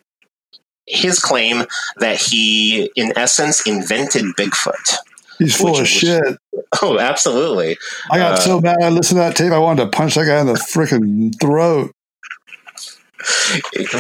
[0.86, 1.64] his claim
[1.98, 4.96] that he, in essence, invented Bigfoot.
[5.40, 6.38] He's full of Which- shit.
[6.82, 7.78] Oh, absolutely.
[8.12, 8.78] I got Uh, so mad.
[8.82, 9.52] I listened to that tape.
[9.52, 11.92] I wanted to punch that guy in the freaking throat.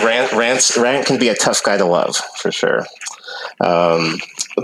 [0.03, 2.85] Rant, Rant, Rant can be a tough guy to love for sure.
[3.59, 4.19] Um,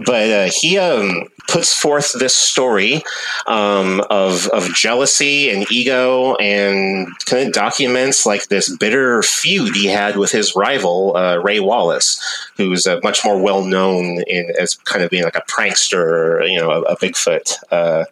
[0.05, 3.03] but uh, he um, puts forth this story
[3.47, 9.87] um, of of jealousy and ego, and kind of documents like this bitter feud he
[9.87, 12.19] had with his rival uh, Ray Wallace,
[12.57, 16.59] who's uh, much more well known in as kind of being like a prankster, you
[16.59, 17.55] know, a, a Bigfoot.
[17.71, 18.05] Uh,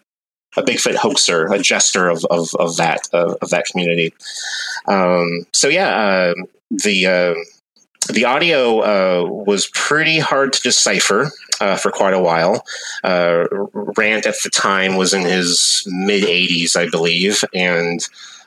[0.58, 4.13] a Bigfoot hoaxer, a jester of, of, of that of, of that community.
[4.86, 7.36] Um, so yeah, um the uh,
[8.12, 12.65] the audio uh, was pretty hard to decipher uh, for quite a while.
[13.04, 18.00] Uh, Rant at the time was in his mid 80s, I believe, and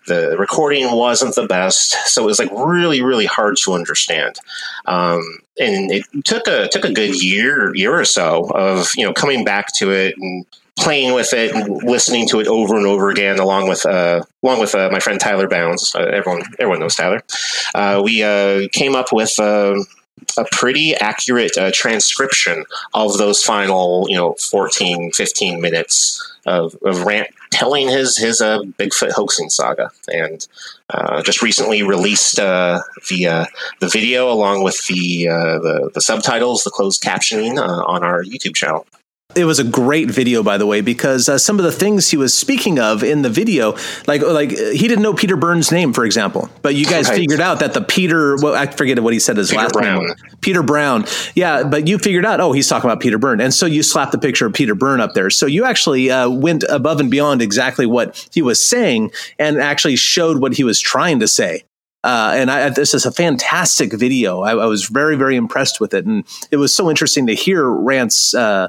[0.07, 4.37] the recording wasn't the best, so it was like really, really hard to understand.
[4.85, 5.22] Um,
[5.59, 9.44] and it took a took a good year year or so of you know coming
[9.44, 10.44] back to it and
[10.76, 14.74] playing with it listening to it over and over again, along with uh, along with
[14.74, 15.94] uh, my friend Tyler Bounds.
[15.94, 17.22] Uh, everyone everyone knows Tyler.
[17.74, 19.76] Uh, we uh, came up with uh,
[20.37, 27.02] a pretty accurate uh, transcription of those final, you know, 14, 15 minutes of, of
[27.02, 30.46] Rant telling his his uh, Bigfoot hoaxing saga, and
[30.90, 33.48] uh, just recently released uh, the
[33.80, 38.87] the video along with the, the the subtitles, the closed captioning on our YouTube channel.
[39.37, 42.16] It was a great video by the way because uh, some of the things he
[42.16, 45.92] was speaking of in the video like like uh, he didn't know peter byrne's name
[45.92, 46.49] for example.
[46.62, 47.16] But you guys Right.
[47.18, 50.05] figured out that the peter well i forget what he said his Peter last Brown.
[50.07, 51.05] name peter brown.
[51.35, 53.40] Yeah but you figured out oh he's talking about peter byrne.
[53.40, 55.31] And so you slapped the picture of peter byrne up there.
[55.31, 59.97] So you actually uh, went above and beyond exactly what he was saying and actually
[59.97, 61.64] showed what he was trying to say.
[62.05, 64.42] Uh, and I, this is a fantastic video.
[64.42, 67.66] I, I was very, very impressed with it, and it was so interesting to hear
[67.66, 68.68] Rant's, uh,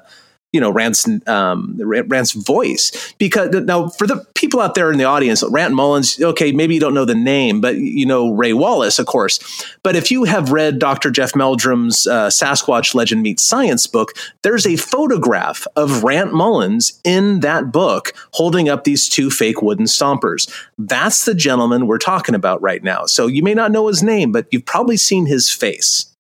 [0.56, 3.14] you know, Rant's um, Rant's voice.
[3.18, 6.80] Because now, for the people out there in the audience, Rant Mullins, okay, maybe you
[6.80, 9.38] don't know the name, but you know Ray Wallace, of course.
[9.84, 11.12] But if you have read Dr.
[11.12, 14.14] Jeff Meldrum's uh, Sasquatch Legend Meets Science book,
[14.44, 19.88] there's a photograph of Rant Mullins in that book holding up these two fake wooden
[19.88, 20.50] stompers.
[20.78, 23.08] That's the gentleman we're talking about right now.
[23.08, 26.15] So you may not know his name, but you've probably seen his face.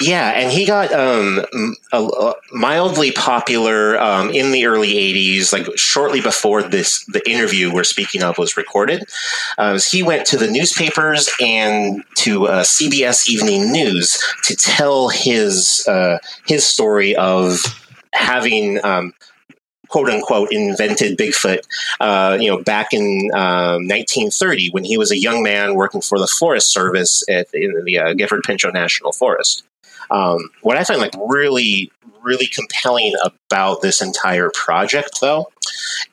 [0.00, 1.44] Yeah, and he got um,
[2.52, 8.22] mildly popular um, in the early '80s, like shortly before this the interview we're speaking
[8.22, 9.04] of was recorded.
[9.58, 15.86] Uh, he went to the newspapers and to uh, CBS Evening News to tell his
[15.86, 17.60] uh, his story of
[18.12, 18.82] having.
[18.84, 19.12] Um,
[19.92, 21.60] "Quote unquote," invented Bigfoot.
[22.00, 26.18] Uh, you know, back in um, 1930, when he was a young man working for
[26.18, 29.64] the Forest Service at in the uh, Gifford Pinchot National Forest.
[30.10, 35.50] Um, what I find like really, really compelling about this entire project, though,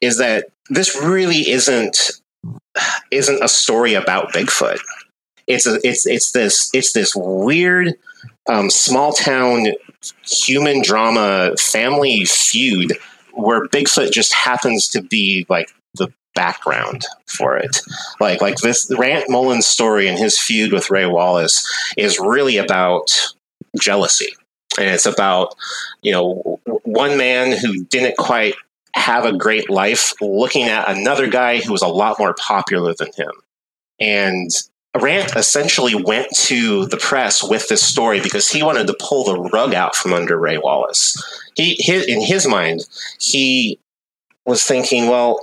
[0.01, 2.11] is that this really isn't
[3.11, 4.79] isn't a story about Bigfoot.
[5.47, 7.95] It's a, it's it's this it's this weird
[8.49, 9.67] um, small town
[10.25, 12.97] human drama family feud
[13.41, 17.81] where Bigfoot just happens to be like the background for it.
[18.19, 23.09] Like like this Rant Mullins story and his feud with Ray Wallace is really about
[23.79, 24.33] jealousy.
[24.77, 25.55] And it's about,
[26.01, 28.55] you know, one man who didn't quite
[28.93, 33.09] have a great life looking at another guy who was a lot more popular than
[33.15, 33.31] him.
[33.99, 34.49] And
[34.97, 39.49] Rant essentially went to the press with this story because he wanted to pull the
[39.51, 41.15] rug out from under Ray Wallace.
[41.55, 42.87] He, his, in his mind,
[43.19, 43.79] he
[44.45, 45.41] was thinking, well,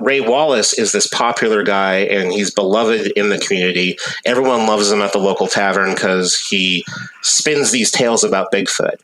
[0.00, 3.98] Ray Wallace is this popular guy and he's beloved in the community.
[4.24, 6.84] Everyone loves him at the local tavern because he
[7.22, 8.96] spins these tales about Bigfoot.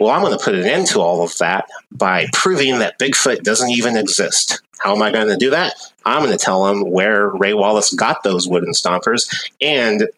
[0.00, 3.42] Well, I'm going to put an end to all of that by proving that Bigfoot
[3.42, 4.62] doesn't even exist.
[4.78, 5.74] How am I going to do that?
[6.04, 9.28] I'm going to tell him where Ray Wallace got those wooden stompers
[9.60, 10.08] and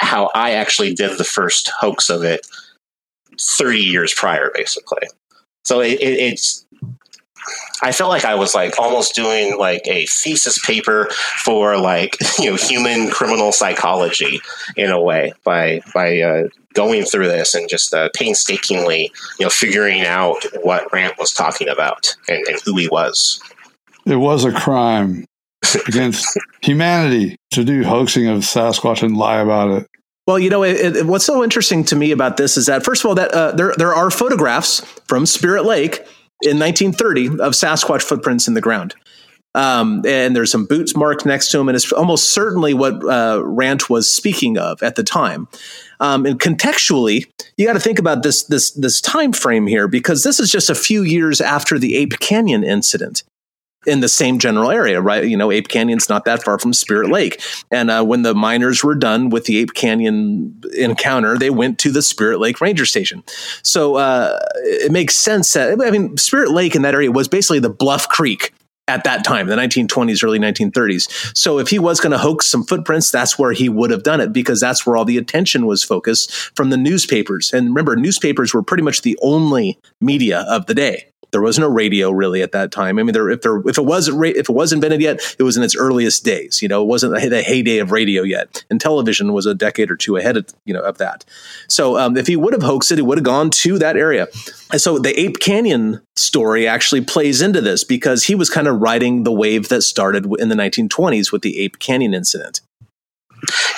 [0.00, 2.46] how I actually did the first hoax of it
[3.40, 5.08] 30 years prior, basically.
[5.64, 6.64] So it, it, it's
[7.82, 11.08] I felt like I was like almost doing like a thesis paper
[11.42, 14.40] for like you know human criminal psychology
[14.76, 19.50] in a way by by uh, going through this and just uh, painstakingly you know
[19.50, 23.40] figuring out what Rant was talking about and, and who he was.
[24.06, 25.24] It was a crime
[25.88, 26.26] against
[26.62, 29.86] humanity to do hoaxing of Sasquatch and lie about it.
[30.26, 33.04] Well, you know, it, it, what's so interesting to me about this is that first
[33.04, 35.96] of all, that uh, there there are photographs from Spirit Lake
[36.42, 38.94] in 1930 of Sasquatch footprints in the ground.
[39.56, 43.40] Um, and there's some boots marked next to him, and it's almost certainly what uh,
[43.44, 45.46] Rant was speaking of at the time.
[46.00, 47.26] Um, and contextually,
[47.56, 50.70] you got to think about this this this time frame here because this is just
[50.70, 53.22] a few years after the Ape Canyon incident
[53.86, 55.24] in the same general area, right?
[55.24, 57.40] You know, Ape Canyon's not that far from Spirit Lake.
[57.70, 61.90] And uh, when the miners were done with the Ape Canyon encounter, they went to
[61.90, 63.22] the Spirit Lake Ranger Station.
[63.62, 67.60] So uh, it makes sense that, I mean, Spirit Lake in that area was basically
[67.60, 68.52] the Bluff Creek
[68.86, 71.36] at that time, the 1920s, early 1930s.
[71.36, 74.20] So if he was going to hoax some footprints, that's where he would have done
[74.20, 77.52] it because that's where all the attention was focused from the newspapers.
[77.52, 81.06] And remember, newspapers were pretty much the only media of the day.
[81.34, 82.96] There was no radio really at that time.
[82.96, 85.56] I mean, there, if there if it was if it was invented yet, it was
[85.56, 86.62] in its earliest days.
[86.62, 89.96] You know, it wasn't the heyday of radio yet, and television was a decade or
[89.96, 91.24] two ahead of you know of that.
[91.68, 94.28] So um, if he would have hoaxed it, he would have gone to that area.
[94.70, 98.80] And so the Ape Canyon story actually plays into this because he was kind of
[98.80, 102.60] riding the wave that started in the 1920s with the Ape Canyon incident.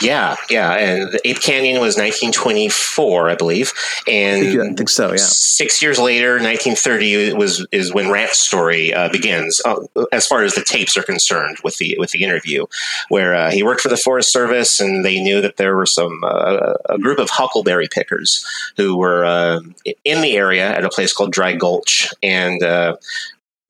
[0.01, 3.73] Yeah, yeah, and the Ape Canyon was 1924, I believe,
[4.07, 5.11] and I think, I think so.
[5.11, 9.77] Yeah, six years later, 1930 was is when Rant's story uh, begins, uh,
[10.13, 12.67] as far as the tapes are concerned, with the with the interview,
[13.09, 16.23] where uh, he worked for the Forest Service, and they knew that there were some
[16.23, 18.45] uh, a group of huckleberry pickers
[18.77, 19.61] who were uh,
[20.05, 22.63] in the area at a place called Dry Gulch, and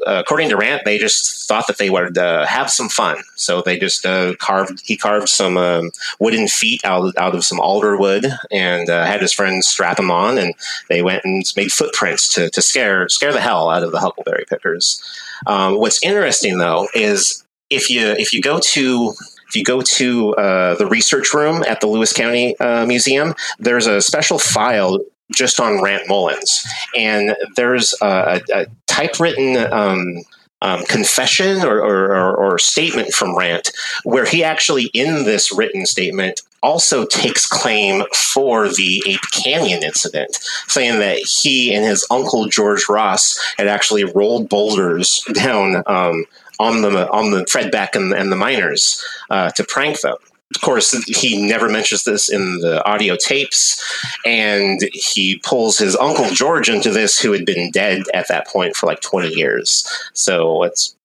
[0.07, 3.17] uh, according to Rant, they just thought that they would uh, have some fun.
[3.35, 4.83] So they just uh, carved.
[4.85, 5.91] He carved some um,
[6.21, 10.11] wooden feet out out of some alder wood, and uh, had his friends strap them
[10.11, 10.55] on, and
[10.89, 14.45] they went and made footprints to to scare scare the hell out of the huckleberry
[14.49, 15.03] pickers.
[15.47, 19.15] Um, what's interesting though is if you if you go to
[19.49, 23.87] if you go to uh, the research room at the Lewis County uh, Museum, there's
[23.87, 24.99] a special file
[25.37, 26.67] just on Rant Mullins.
[26.97, 30.23] And there's a, a typewritten um,
[30.63, 33.71] um, confession or, or, or, statement from Rant
[34.05, 40.39] where he actually, in this written statement, also takes claim for the Ape Canyon incident,
[40.67, 46.25] saying that he and his uncle George Ross had actually rolled boulders down um,
[46.59, 50.17] on the on the Fred Beck and, and the miners uh, to prank them
[50.55, 53.83] of course, he never mentions this in the audio tapes,
[54.25, 58.77] and he pulls his uncle George into this, who had been dead at that point
[58.77, 59.87] for like twenty years.
[60.13, 60.97] So it's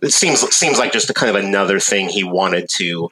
[0.00, 3.10] it seems seems like just a kind of another thing he wanted to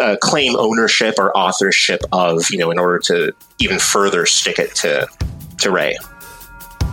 [0.00, 4.74] uh, claim ownership or authorship of, you know, in order to even further stick it
[4.76, 5.06] to
[5.58, 5.96] to Ray.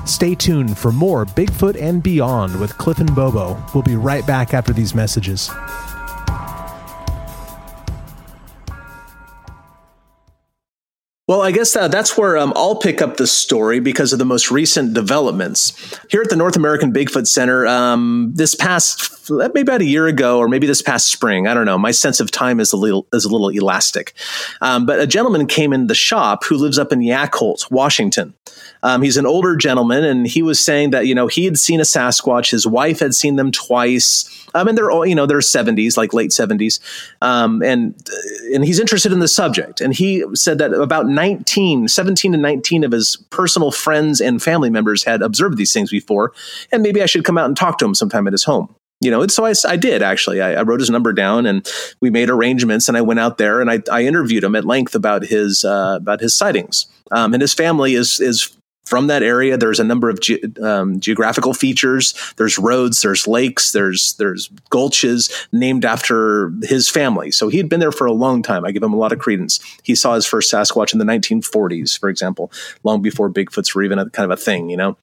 [0.05, 3.61] Stay tuned for more Bigfoot and Beyond with Cliff and Bobo.
[3.73, 5.49] We'll be right back after these messages.
[11.25, 14.25] Well, I guess uh, that's where um, I'll pick up the story because of the
[14.25, 15.71] most recent developments
[16.09, 17.65] here at the North American Bigfoot Center.
[17.65, 21.65] Um, this past, maybe about a year ago, or maybe this past spring, I don't
[21.65, 21.77] know.
[21.77, 24.11] My sense of time is a little is a little elastic.
[24.59, 28.33] Um, but a gentleman came in the shop who lives up in Yacolt, Washington.
[28.83, 31.79] Um, he's an older gentleman, and he was saying that you know he had seen
[31.79, 32.51] a Sasquatch.
[32.51, 34.29] His wife had seen them twice.
[34.53, 36.79] Um, and they're all, you know, they're 70s, like late 70s.
[37.21, 37.95] Um, and,
[38.53, 39.81] and he's interested in the subject.
[39.81, 44.69] And he said that about 19, 17 to 19 of his personal friends and family
[44.69, 46.33] members had observed these things before.
[46.71, 49.11] And maybe I should come out and talk to him sometime at his home you
[49.11, 50.41] know, so I, I did actually.
[50.41, 52.87] I, I, wrote his number down, and we made arrangements.
[52.87, 55.97] And I went out there and I, I interviewed him at length about his uh,
[55.97, 56.85] about his sightings.
[57.11, 58.55] Um, and his family is is
[58.85, 59.57] from that area.
[59.57, 62.13] There's a number of ge- um, geographical features.
[62.37, 67.31] There's roads, there's lakes, there's there's gulches named after his family.
[67.31, 68.65] So he had been there for a long time.
[68.65, 69.59] I give him a lot of credence.
[69.83, 72.51] He saw his first Sasquatch in the 1940s, for example,
[72.83, 74.69] long before Bigfoots were even a, kind of a thing.
[74.69, 74.97] You know,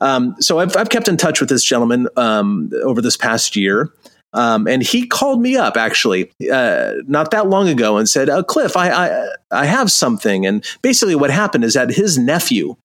[0.00, 3.92] um, so I've I've kept in touch with this gentleman um, over this past year.
[4.32, 8.42] Um, and he called me up actually uh, not that long ago and said, uh,
[8.42, 12.76] "Cliff, I, I I have something." And basically, what happened is that his nephew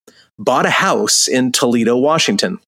[0.44, 2.60] bought a house in Toledo, Washington.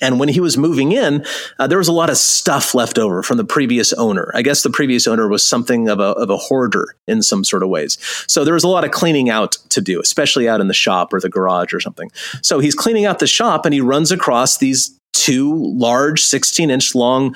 [0.00, 1.24] And when he was moving in,
[1.58, 4.30] uh, there was a lot of stuff left over from the previous owner.
[4.34, 7.62] I guess the previous owner was something of a, of a hoarder in some sort
[7.62, 7.98] of ways.
[8.26, 11.12] So there was a lot of cleaning out to do, especially out in the shop
[11.12, 12.10] or the garage or something.
[12.42, 16.94] So he's cleaning out the shop and he runs across these two large, 16 inch
[16.94, 17.34] long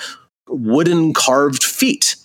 [0.48, 2.16] wooden carved feet.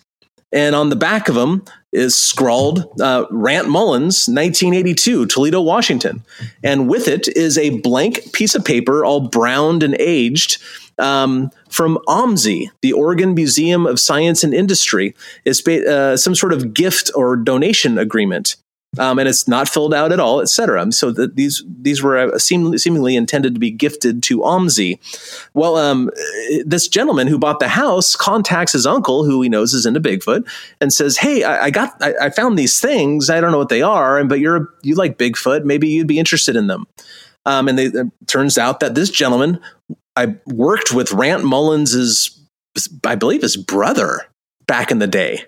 [0.51, 6.23] And on the back of them is scrawled uh, Rant Mullins, 1982, Toledo, Washington.
[6.63, 10.61] And with it is a blank piece of paper, all browned and aged.
[10.97, 15.15] Um, from OMSI, the Oregon Museum of Science and Industry,
[15.45, 18.57] is uh, some sort of gift or donation agreement.
[18.97, 20.91] Um, and it's not filled out at all, etc.
[20.91, 24.97] So that these these were uh, seem, seemingly intended to be gifted to OMSI.
[25.53, 26.09] Well, um,
[26.65, 30.49] this gentleman who bought the house contacts his uncle, who he knows is into Bigfoot,
[30.81, 33.29] and says, "Hey, I, I got I, I, found these things.
[33.29, 35.65] I don't know what they are, but you're you like Bigfoot.
[35.65, 36.87] Maybe you'd be interested in them."
[37.45, 39.59] Um, and they, it turns out that this gentleman
[40.15, 42.37] I worked with Rant Mullins's,
[43.05, 44.27] I believe, his brother
[44.67, 45.45] back in the day.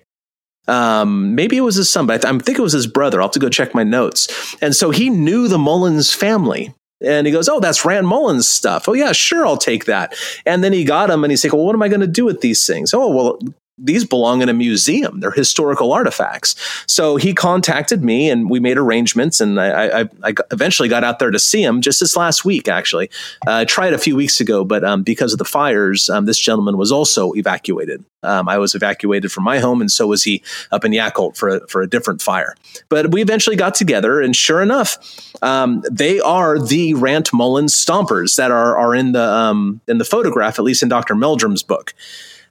[0.72, 3.20] Um, maybe it was his son, but I, th- I think it was his brother.
[3.20, 4.56] I'll have to go check my notes.
[4.62, 6.74] And so he knew the Mullins family.
[7.04, 8.88] And he goes, Oh, that's Rant Mullins stuff.
[8.88, 10.16] Oh, yeah, sure, I'll take that.
[10.46, 12.26] And then he got him and he's like, Well, what am I going to do
[12.26, 12.94] with these things?
[12.94, 13.40] Oh, well,
[13.78, 15.20] these belong in a museum.
[15.20, 16.56] They're historical artifacts.
[16.88, 19.42] So he contacted me and we made arrangements.
[19.42, 22.68] And I, I, I eventually got out there to see him just this last week,
[22.68, 23.10] actually.
[23.48, 26.38] Uh, I tried a few weeks ago, but um, because of the fires, um, this
[26.38, 28.04] gentleman was also evacuated.
[28.24, 31.50] Um, I was evacuated from my home, and so was he up in Yacolt for
[31.50, 32.56] a, for a different fire.
[32.88, 35.00] But we eventually got together, and sure enough,
[35.42, 40.06] um, they are the Rant Mullins stompers that are are in the um, in the
[40.06, 41.16] photograph, at least in Dr.
[41.16, 41.96] Meldrum's book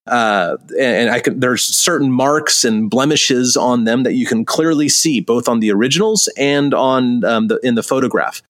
[0.07, 4.89] uh, and I can, there's certain marks and blemishes on them that you can clearly
[4.89, 8.43] see both on the originals and on um, the in the photograph.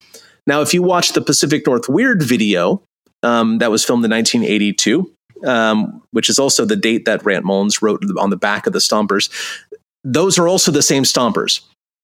[0.46, 2.82] Now, if you watch the Pacific North Weird video
[3.22, 5.12] um, that was filmed in 1982,
[5.46, 8.78] um, which is also the date that Rant Mullins wrote on the back of the
[8.78, 9.30] stompers,
[10.03, 11.61] those are also the same stompers.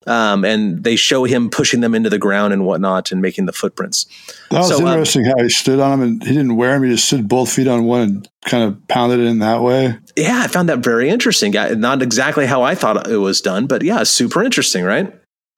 [0.06, 3.52] Um, and they show him pushing them into the ground and whatnot and making the
[3.52, 4.06] footprints.
[4.50, 6.74] That was so, um, interesting um, how he stood on them and he didn't wear
[6.74, 6.84] them.
[6.84, 9.98] He just stood both feet on one and kind of pounded it in that way.
[10.16, 11.52] Yeah, I found that very interesting.
[11.52, 15.12] Not exactly how I thought it was done, but yeah, super interesting, right?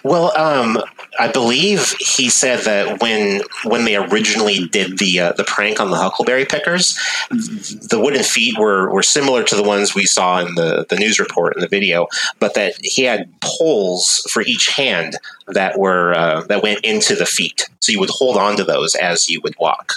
[0.05, 0.79] Well, um,
[1.19, 5.91] I believe he said that when when they originally did the uh, the prank on
[5.91, 6.97] the Huckleberry Pickers,
[7.31, 11.19] the wooden feet were were similar to the ones we saw in the the news
[11.19, 12.07] report in the video,
[12.39, 15.17] but that he had poles for each hand
[15.49, 18.95] that were uh, that went into the feet, so you would hold on to those
[18.95, 19.95] as you would walk.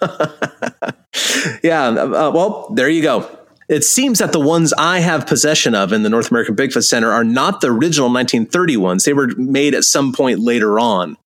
[1.62, 3.28] yeah, uh, well, there you go.
[3.68, 7.10] It seems that the ones I have possession of in the North American Bigfoot Center
[7.10, 9.04] are not the original 1930 ones.
[9.04, 11.16] They were made at some point later on.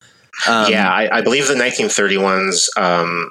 [0.48, 3.30] Um, yeah, I, I, believe the 1930 ones um,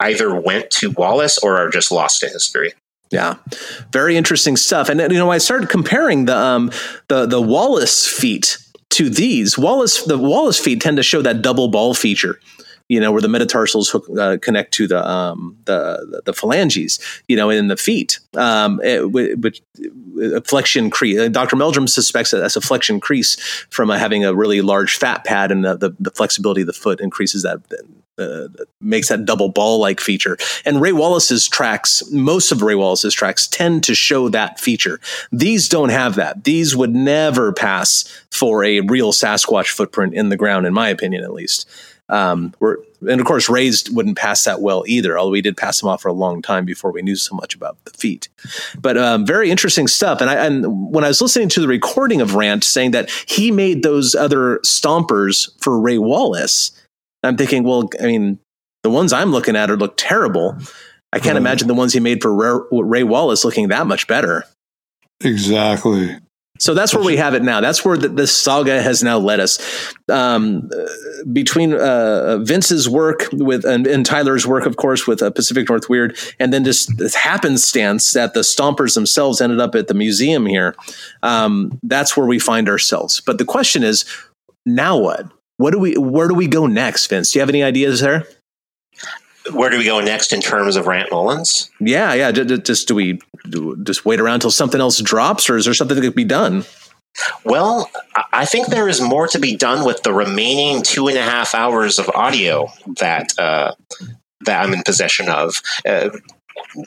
[0.00, 2.74] either went to Wallace or are just lost to history.
[3.10, 3.36] Yeah,
[3.92, 4.88] very interesting stuff.
[4.88, 6.70] And you know, I started comparing the um,
[7.08, 8.58] the the Wallace feet
[8.90, 9.56] to these.
[9.56, 12.40] Wallace the Wallace feet tend to show that double ball feature
[12.92, 17.34] you know, where the metatarsals hook, uh, connect to the, um, the the phalanges, you
[17.34, 19.62] know, in the feet, um, it, which
[20.20, 21.18] a flexion crease.
[21.18, 21.56] Uh, Dr.
[21.56, 23.40] Meldrum suspects that that's a flexion crease
[23.70, 26.74] from uh, having a really large fat pad, and the, the, the flexibility of the
[26.74, 27.60] foot increases that.
[28.18, 28.46] Uh,
[28.78, 30.36] makes that double ball like feature.
[30.66, 35.00] And Ray Wallace's tracks, most of Ray Wallace's tracks tend to show that feature.
[35.32, 36.44] These don't have that.
[36.44, 41.24] These would never pass for a real Sasquatch footprint in the ground, in my opinion,
[41.24, 41.66] at least.
[42.08, 42.76] Um, we're,
[43.08, 46.02] and of course, Ray's wouldn't pass that well either, although we did pass them off
[46.02, 48.28] for a long time before we knew so much about the feet.
[48.78, 50.20] But um, very interesting stuff.
[50.20, 53.50] And, I, and when I was listening to the recording of Rant saying that he
[53.50, 56.72] made those other stompers for Ray Wallace,
[57.22, 58.38] I'm thinking, well, I mean,
[58.82, 60.58] the ones I'm looking at are look terrible.
[61.12, 61.42] I can't mm.
[61.42, 64.44] imagine the ones he made for Ray, Ray Wallace looking that much better.
[65.20, 66.18] Exactly.
[66.62, 67.60] So that's where we have it now.
[67.60, 69.58] That's where the, the saga has now led us.
[70.08, 70.70] Um,
[71.32, 75.88] between uh, Vince's work with and, and, Tyler's work, of course, with uh, Pacific North
[75.88, 80.46] Weird, and then just this happenstance that the Stompers themselves ended up at the museum
[80.46, 80.76] here.
[81.24, 83.20] Um, that's where we find ourselves.
[83.20, 84.04] But the question is,
[84.64, 85.26] now what?
[85.56, 85.94] What do we?
[85.96, 87.32] Where do we go next, Vince?
[87.32, 88.24] Do you have any ideas there?
[89.50, 91.70] Where do we go next in terms of Rant Mullins?
[91.80, 92.30] Yeah, yeah.
[92.30, 95.96] Just do we do, just wait around until something else drops, or is there something
[95.96, 96.64] that could be done?
[97.44, 97.90] Well,
[98.32, 101.54] I think there is more to be done with the remaining two and a half
[101.54, 102.68] hours of audio
[102.98, 103.74] that uh,
[104.42, 105.60] that I'm in possession of.
[105.86, 106.10] Uh,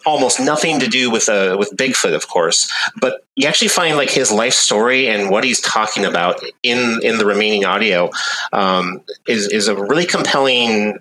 [0.06, 4.10] almost nothing to do with uh, with Bigfoot, of course, but you actually find like
[4.10, 8.10] his life story and what he's talking about in in the remaining audio
[8.54, 10.98] um, is is a really compelling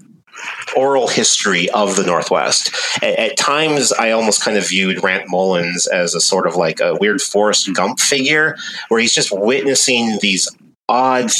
[0.76, 2.74] oral history of the Northwest.
[3.02, 6.80] At, at, times, I almost kind of viewed Rant Mullins as a sort of like
[6.80, 8.56] a weird Forrest Gump figure,
[8.88, 10.48] where he's just witnessing these
[10.88, 11.30] odd.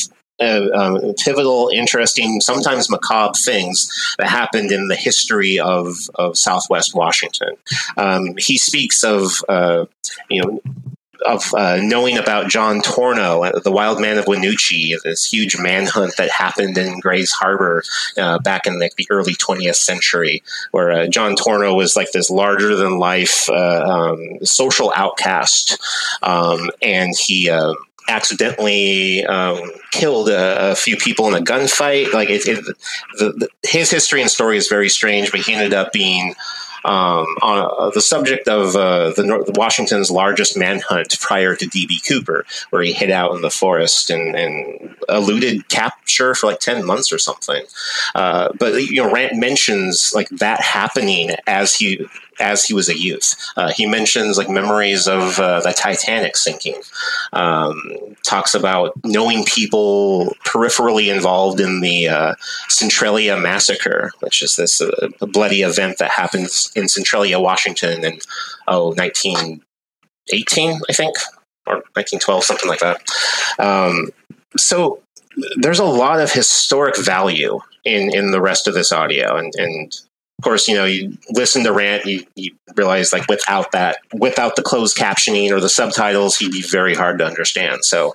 [0.41, 3.89] Uh, um, pivotal, interesting, sometimes macabre things
[4.19, 7.51] that happened in the history of, of Southwest Washington.
[7.97, 9.85] Um, he speaks of, uh,
[10.29, 10.61] you know,
[11.25, 16.17] of uh, knowing about John Tornow, uh, the Wild Man of Wynoochee, this huge manhunt
[16.17, 17.83] that happened in Grays Harbor
[18.17, 22.31] uh, back in like the early 20th century, where uh, John Tornow was like this
[22.31, 25.79] larger than life uh, um, social outcast,
[26.23, 27.51] um, and he
[28.09, 32.13] accidentally um, killed a, a, few people in a gunfight.
[32.13, 32.65] Like it, it
[33.19, 36.35] the, the, his history and story is very strange, but he ended up being
[36.85, 42.07] um, on uh, the subject of uh, the, North, Washington's largest manhunt prior to DB
[42.07, 46.85] Cooper, where he hid out in the forest and, and eluded capture for like ten
[46.85, 47.65] months or something.
[48.15, 52.07] Uh, but you know, Rant mentions like that happening as he
[52.41, 53.35] as he was a youth.
[53.57, 56.77] Uh, he mentions like memories of uh, the Titanic sinking.
[57.33, 57.81] Um,
[58.25, 62.35] talks about knowing people peripherally involved in the uh,
[62.69, 68.19] Centralia massacre, which is this uh, bloody event that happens in Centralia, Washington, in
[68.69, 71.17] oh 1918, I think,
[71.67, 73.03] or 1912, something like that.
[73.59, 74.11] Um,
[74.57, 75.03] so
[75.57, 79.95] there's a lot of historic value in in the rest of this audio and and
[80.39, 84.57] of course, you know, you listen to Rant, you, you realize like without that, without
[84.57, 87.85] the closed captioning or the subtitles, he'd be very hard to understand.
[87.85, 88.13] So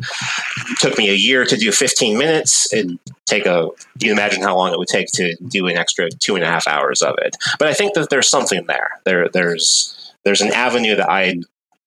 [0.70, 2.72] it took me a year to do 15 minutes.
[2.74, 6.36] It'd take a, you imagine how long it would take to do an extra two
[6.36, 7.38] and a half hours of it.
[7.58, 9.00] But I think that there's something there.
[9.06, 11.44] There, there's, there's an avenue that I'd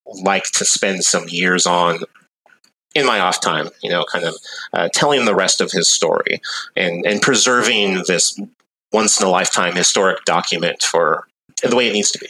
[0.06, 2.00] like to spend some years on
[2.94, 4.34] in my off time, you know, kind of
[4.72, 6.40] uh, telling the rest of his story
[6.76, 8.38] and, and preserving this
[8.92, 11.26] once in a lifetime historic document for
[11.62, 12.26] the way it needs to be.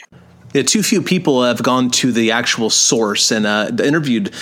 [0.53, 4.33] Yeah, too few people have gone to the actual source and uh, interviewed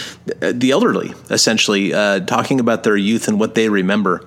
[0.41, 4.27] the elderly, essentially, uh, talking about their youth and what they remember.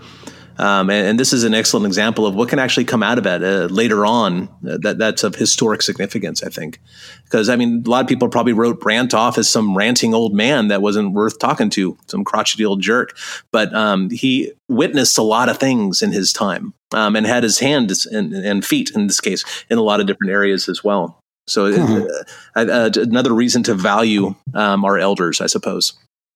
[0.57, 3.25] Um, and, and, this is an excellent example of what can actually come out of
[3.25, 4.49] it uh, later on.
[4.67, 6.79] Uh, that that's of historic significance, I think,
[7.23, 10.33] because I mean, a lot of people probably wrote Rant off as some ranting old
[10.33, 13.17] man that wasn't worth talking to, some crotchety old jerk.
[13.51, 17.59] But um, he witnessed a lot of things in his time um, and had his
[17.59, 21.19] hands and, and, feet, in this case, in a lot of different areas as well.
[21.47, 22.07] So, mm-hmm.
[22.55, 25.93] uh, uh, another reason to value um, our elders, I suppose.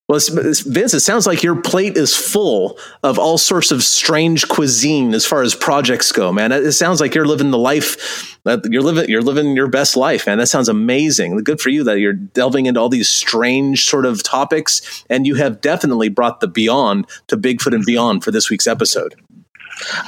[0.08, 5.12] Well, Vince, it sounds like your plate is full of all sorts of strange cuisine
[5.12, 6.50] as far as projects go, man.
[6.50, 9.10] It sounds like you're living the life that you're living.
[9.10, 10.38] You're living your best life, man.
[10.38, 11.36] That sounds amazing.
[11.44, 15.34] Good for you that you're delving into all these strange sort of topics, and you
[15.34, 19.14] have definitely brought the beyond to Bigfoot and beyond for this week's episode.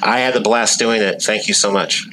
[0.02, 1.20] I had the blast doing it.
[1.20, 2.08] Thank you so much.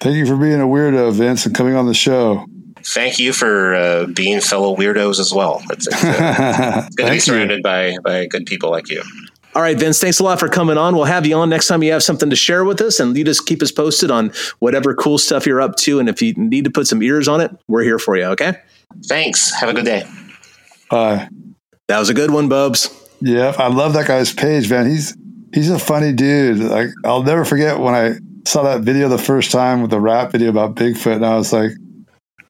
[0.00, 2.46] Thank you for being a weirdo, Vince, and coming on the show
[2.84, 5.62] thank you for uh, being fellow weirdos as well.
[5.70, 9.02] It's, it's, uh, it's good to be surrounded by by good people like you.
[9.54, 10.94] All right, Vince, thanks a lot for coming on.
[10.94, 13.22] We'll have you on next time you have something to share with us, and you
[13.22, 15.98] just keep us posted on whatever cool stuff you're up to.
[15.98, 18.24] And if you need to put some ears on it, we're here for you.
[18.24, 18.54] Okay.
[19.06, 19.52] Thanks.
[19.60, 20.04] Have a good day.
[20.90, 21.28] Bye.
[21.88, 22.88] That was a good one, Bubs.
[23.20, 24.88] Yeah, I love that guy's page, man.
[24.88, 25.16] He's
[25.52, 26.58] he's a funny dude.
[26.58, 28.14] Like I'll never forget when I
[28.46, 31.52] saw that video the first time with the rap video about Bigfoot, and I was
[31.52, 31.72] like,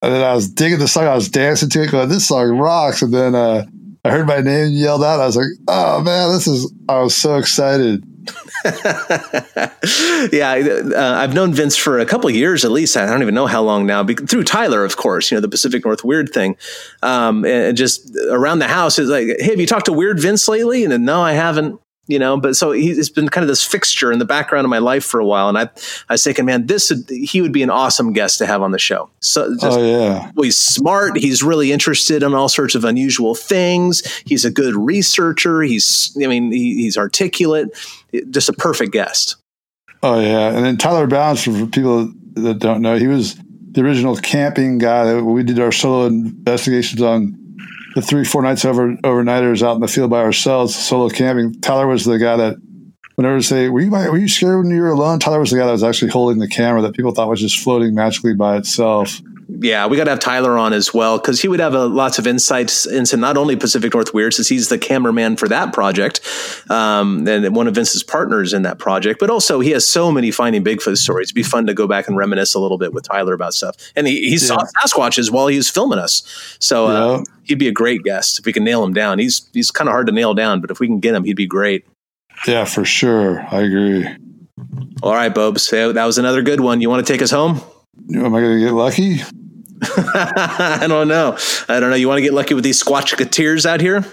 [0.03, 1.05] and then I was digging the song.
[1.05, 3.65] I was dancing to it, going, "This song rocks!" And then uh,
[4.05, 5.21] I heard my name yelled out.
[5.21, 8.05] I was like, "Oh man, this is!" I was so excited.
[10.33, 10.53] yeah,
[10.95, 12.97] uh, I've known Vince for a couple years at least.
[12.97, 14.05] I don't even know how long now.
[14.05, 16.57] Through Tyler, of course, you know the Pacific North Weird thing,
[17.03, 20.49] um, and just around the house is like, "Hey, have you talked to Weird Vince
[20.49, 23.65] lately?" And then, no, I haven't you know but so he's been kind of this
[23.65, 25.49] fixture in the background of my life for a while.
[25.49, 25.63] And i
[26.09, 28.73] i was thinking man this would, he would be an awesome guest to have on
[28.73, 29.11] the show.
[29.21, 30.31] So just, oh yeah.
[30.35, 31.17] well, he's smart.
[31.17, 34.03] He's really interested in all sorts of unusual things.
[34.27, 35.63] He's a good researcher.
[35.63, 37.69] He's i mean he, he's articulate.
[38.31, 39.37] Just a perfect guest.
[40.03, 40.49] Oh yeah.
[40.49, 43.37] And then tyler bounds for people that don't know he was
[43.73, 47.42] the original camping guy that we did our solo investigations on
[47.95, 51.61] the three, four nights over overnighters out in the field by ourselves, solo camping.
[51.61, 52.57] Tyler was the guy that
[53.17, 55.19] whenever they say, were you, were you scared when you were alone?
[55.19, 57.59] Tyler was the guy that was actually holding the camera that people thought was just
[57.59, 61.49] floating magically by itself yeah, we got to have Tyler on as well because he
[61.49, 64.79] would have a, lots of insights into not only Pacific North Weird, since he's the
[64.79, 66.21] cameraman for that project
[66.71, 70.31] um, and one of Vince's partners in that project, but also he has so many
[70.31, 71.29] finding Bigfoot stories.
[71.29, 73.77] It'd be fun to go back and reminisce a little bit with Tyler about stuff.
[73.97, 74.39] And he, he yeah.
[74.39, 77.25] saw Sasquatches while he was filming us, so uh, yeah.
[77.45, 79.19] he'd be a great guest if we can nail him down.
[79.19, 81.37] He's he's kind of hard to nail down, but if we can get him, he'd
[81.37, 81.87] be great.
[82.47, 83.41] Yeah, for sure.
[83.51, 84.09] I agree.
[85.03, 85.71] All right, Bobes.
[85.71, 86.81] That was another good one.
[86.81, 87.61] You want to take us home?
[88.15, 89.21] Am I going to get lucky?
[89.83, 91.37] I don't know.
[91.69, 91.97] I don't know.
[91.97, 94.05] You want to get lucky with these squatchketeers out here?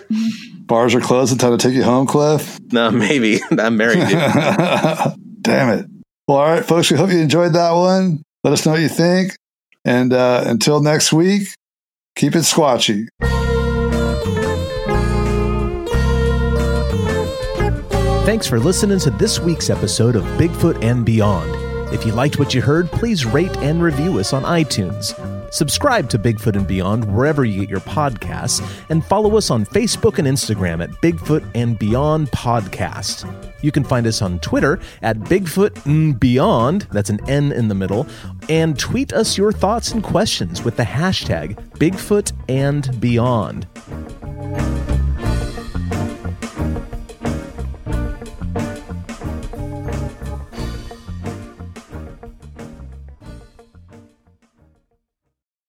[0.61, 1.31] Bars are closed.
[1.31, 2.59] It's time to take you home, Cliff.
[2.71, 3.39] No, maybe.
[3.51, 3.99] I'm married.
[5.41, 5.85] Damn it.
[6.27, 6.91] Well, all right, folks.
[6.91, 8.23] We hope you enjoyed that one.
[8.43, 9.35] Let us know what you think.
[9.85, 11.49] And uh, until next week,
[12.15, 13.07] keep it squatchy.
[18.25, 21.68] Thanks for listening to this week's episode of Bigfoot and Beyond.
[21.91, 25.15] If you liked what you heard, please rate and review us on iTunes.
[25.51, 30.19] Subscribe to Bigfoot and Beyond wherever you get your podcasts, and follow us on Facebook
[30.19, 33.27] and Instagram at Bigfoot and Beyond Podcast.
[33.63, 37.75] You can find us on Twitter at Bigfoot and Beyond, that's an N in the
[37.75, 38.05] middle,
[38.47, 43.65] and tweet us your thoughts and questions with the hashtag Bigfoot and Beyond.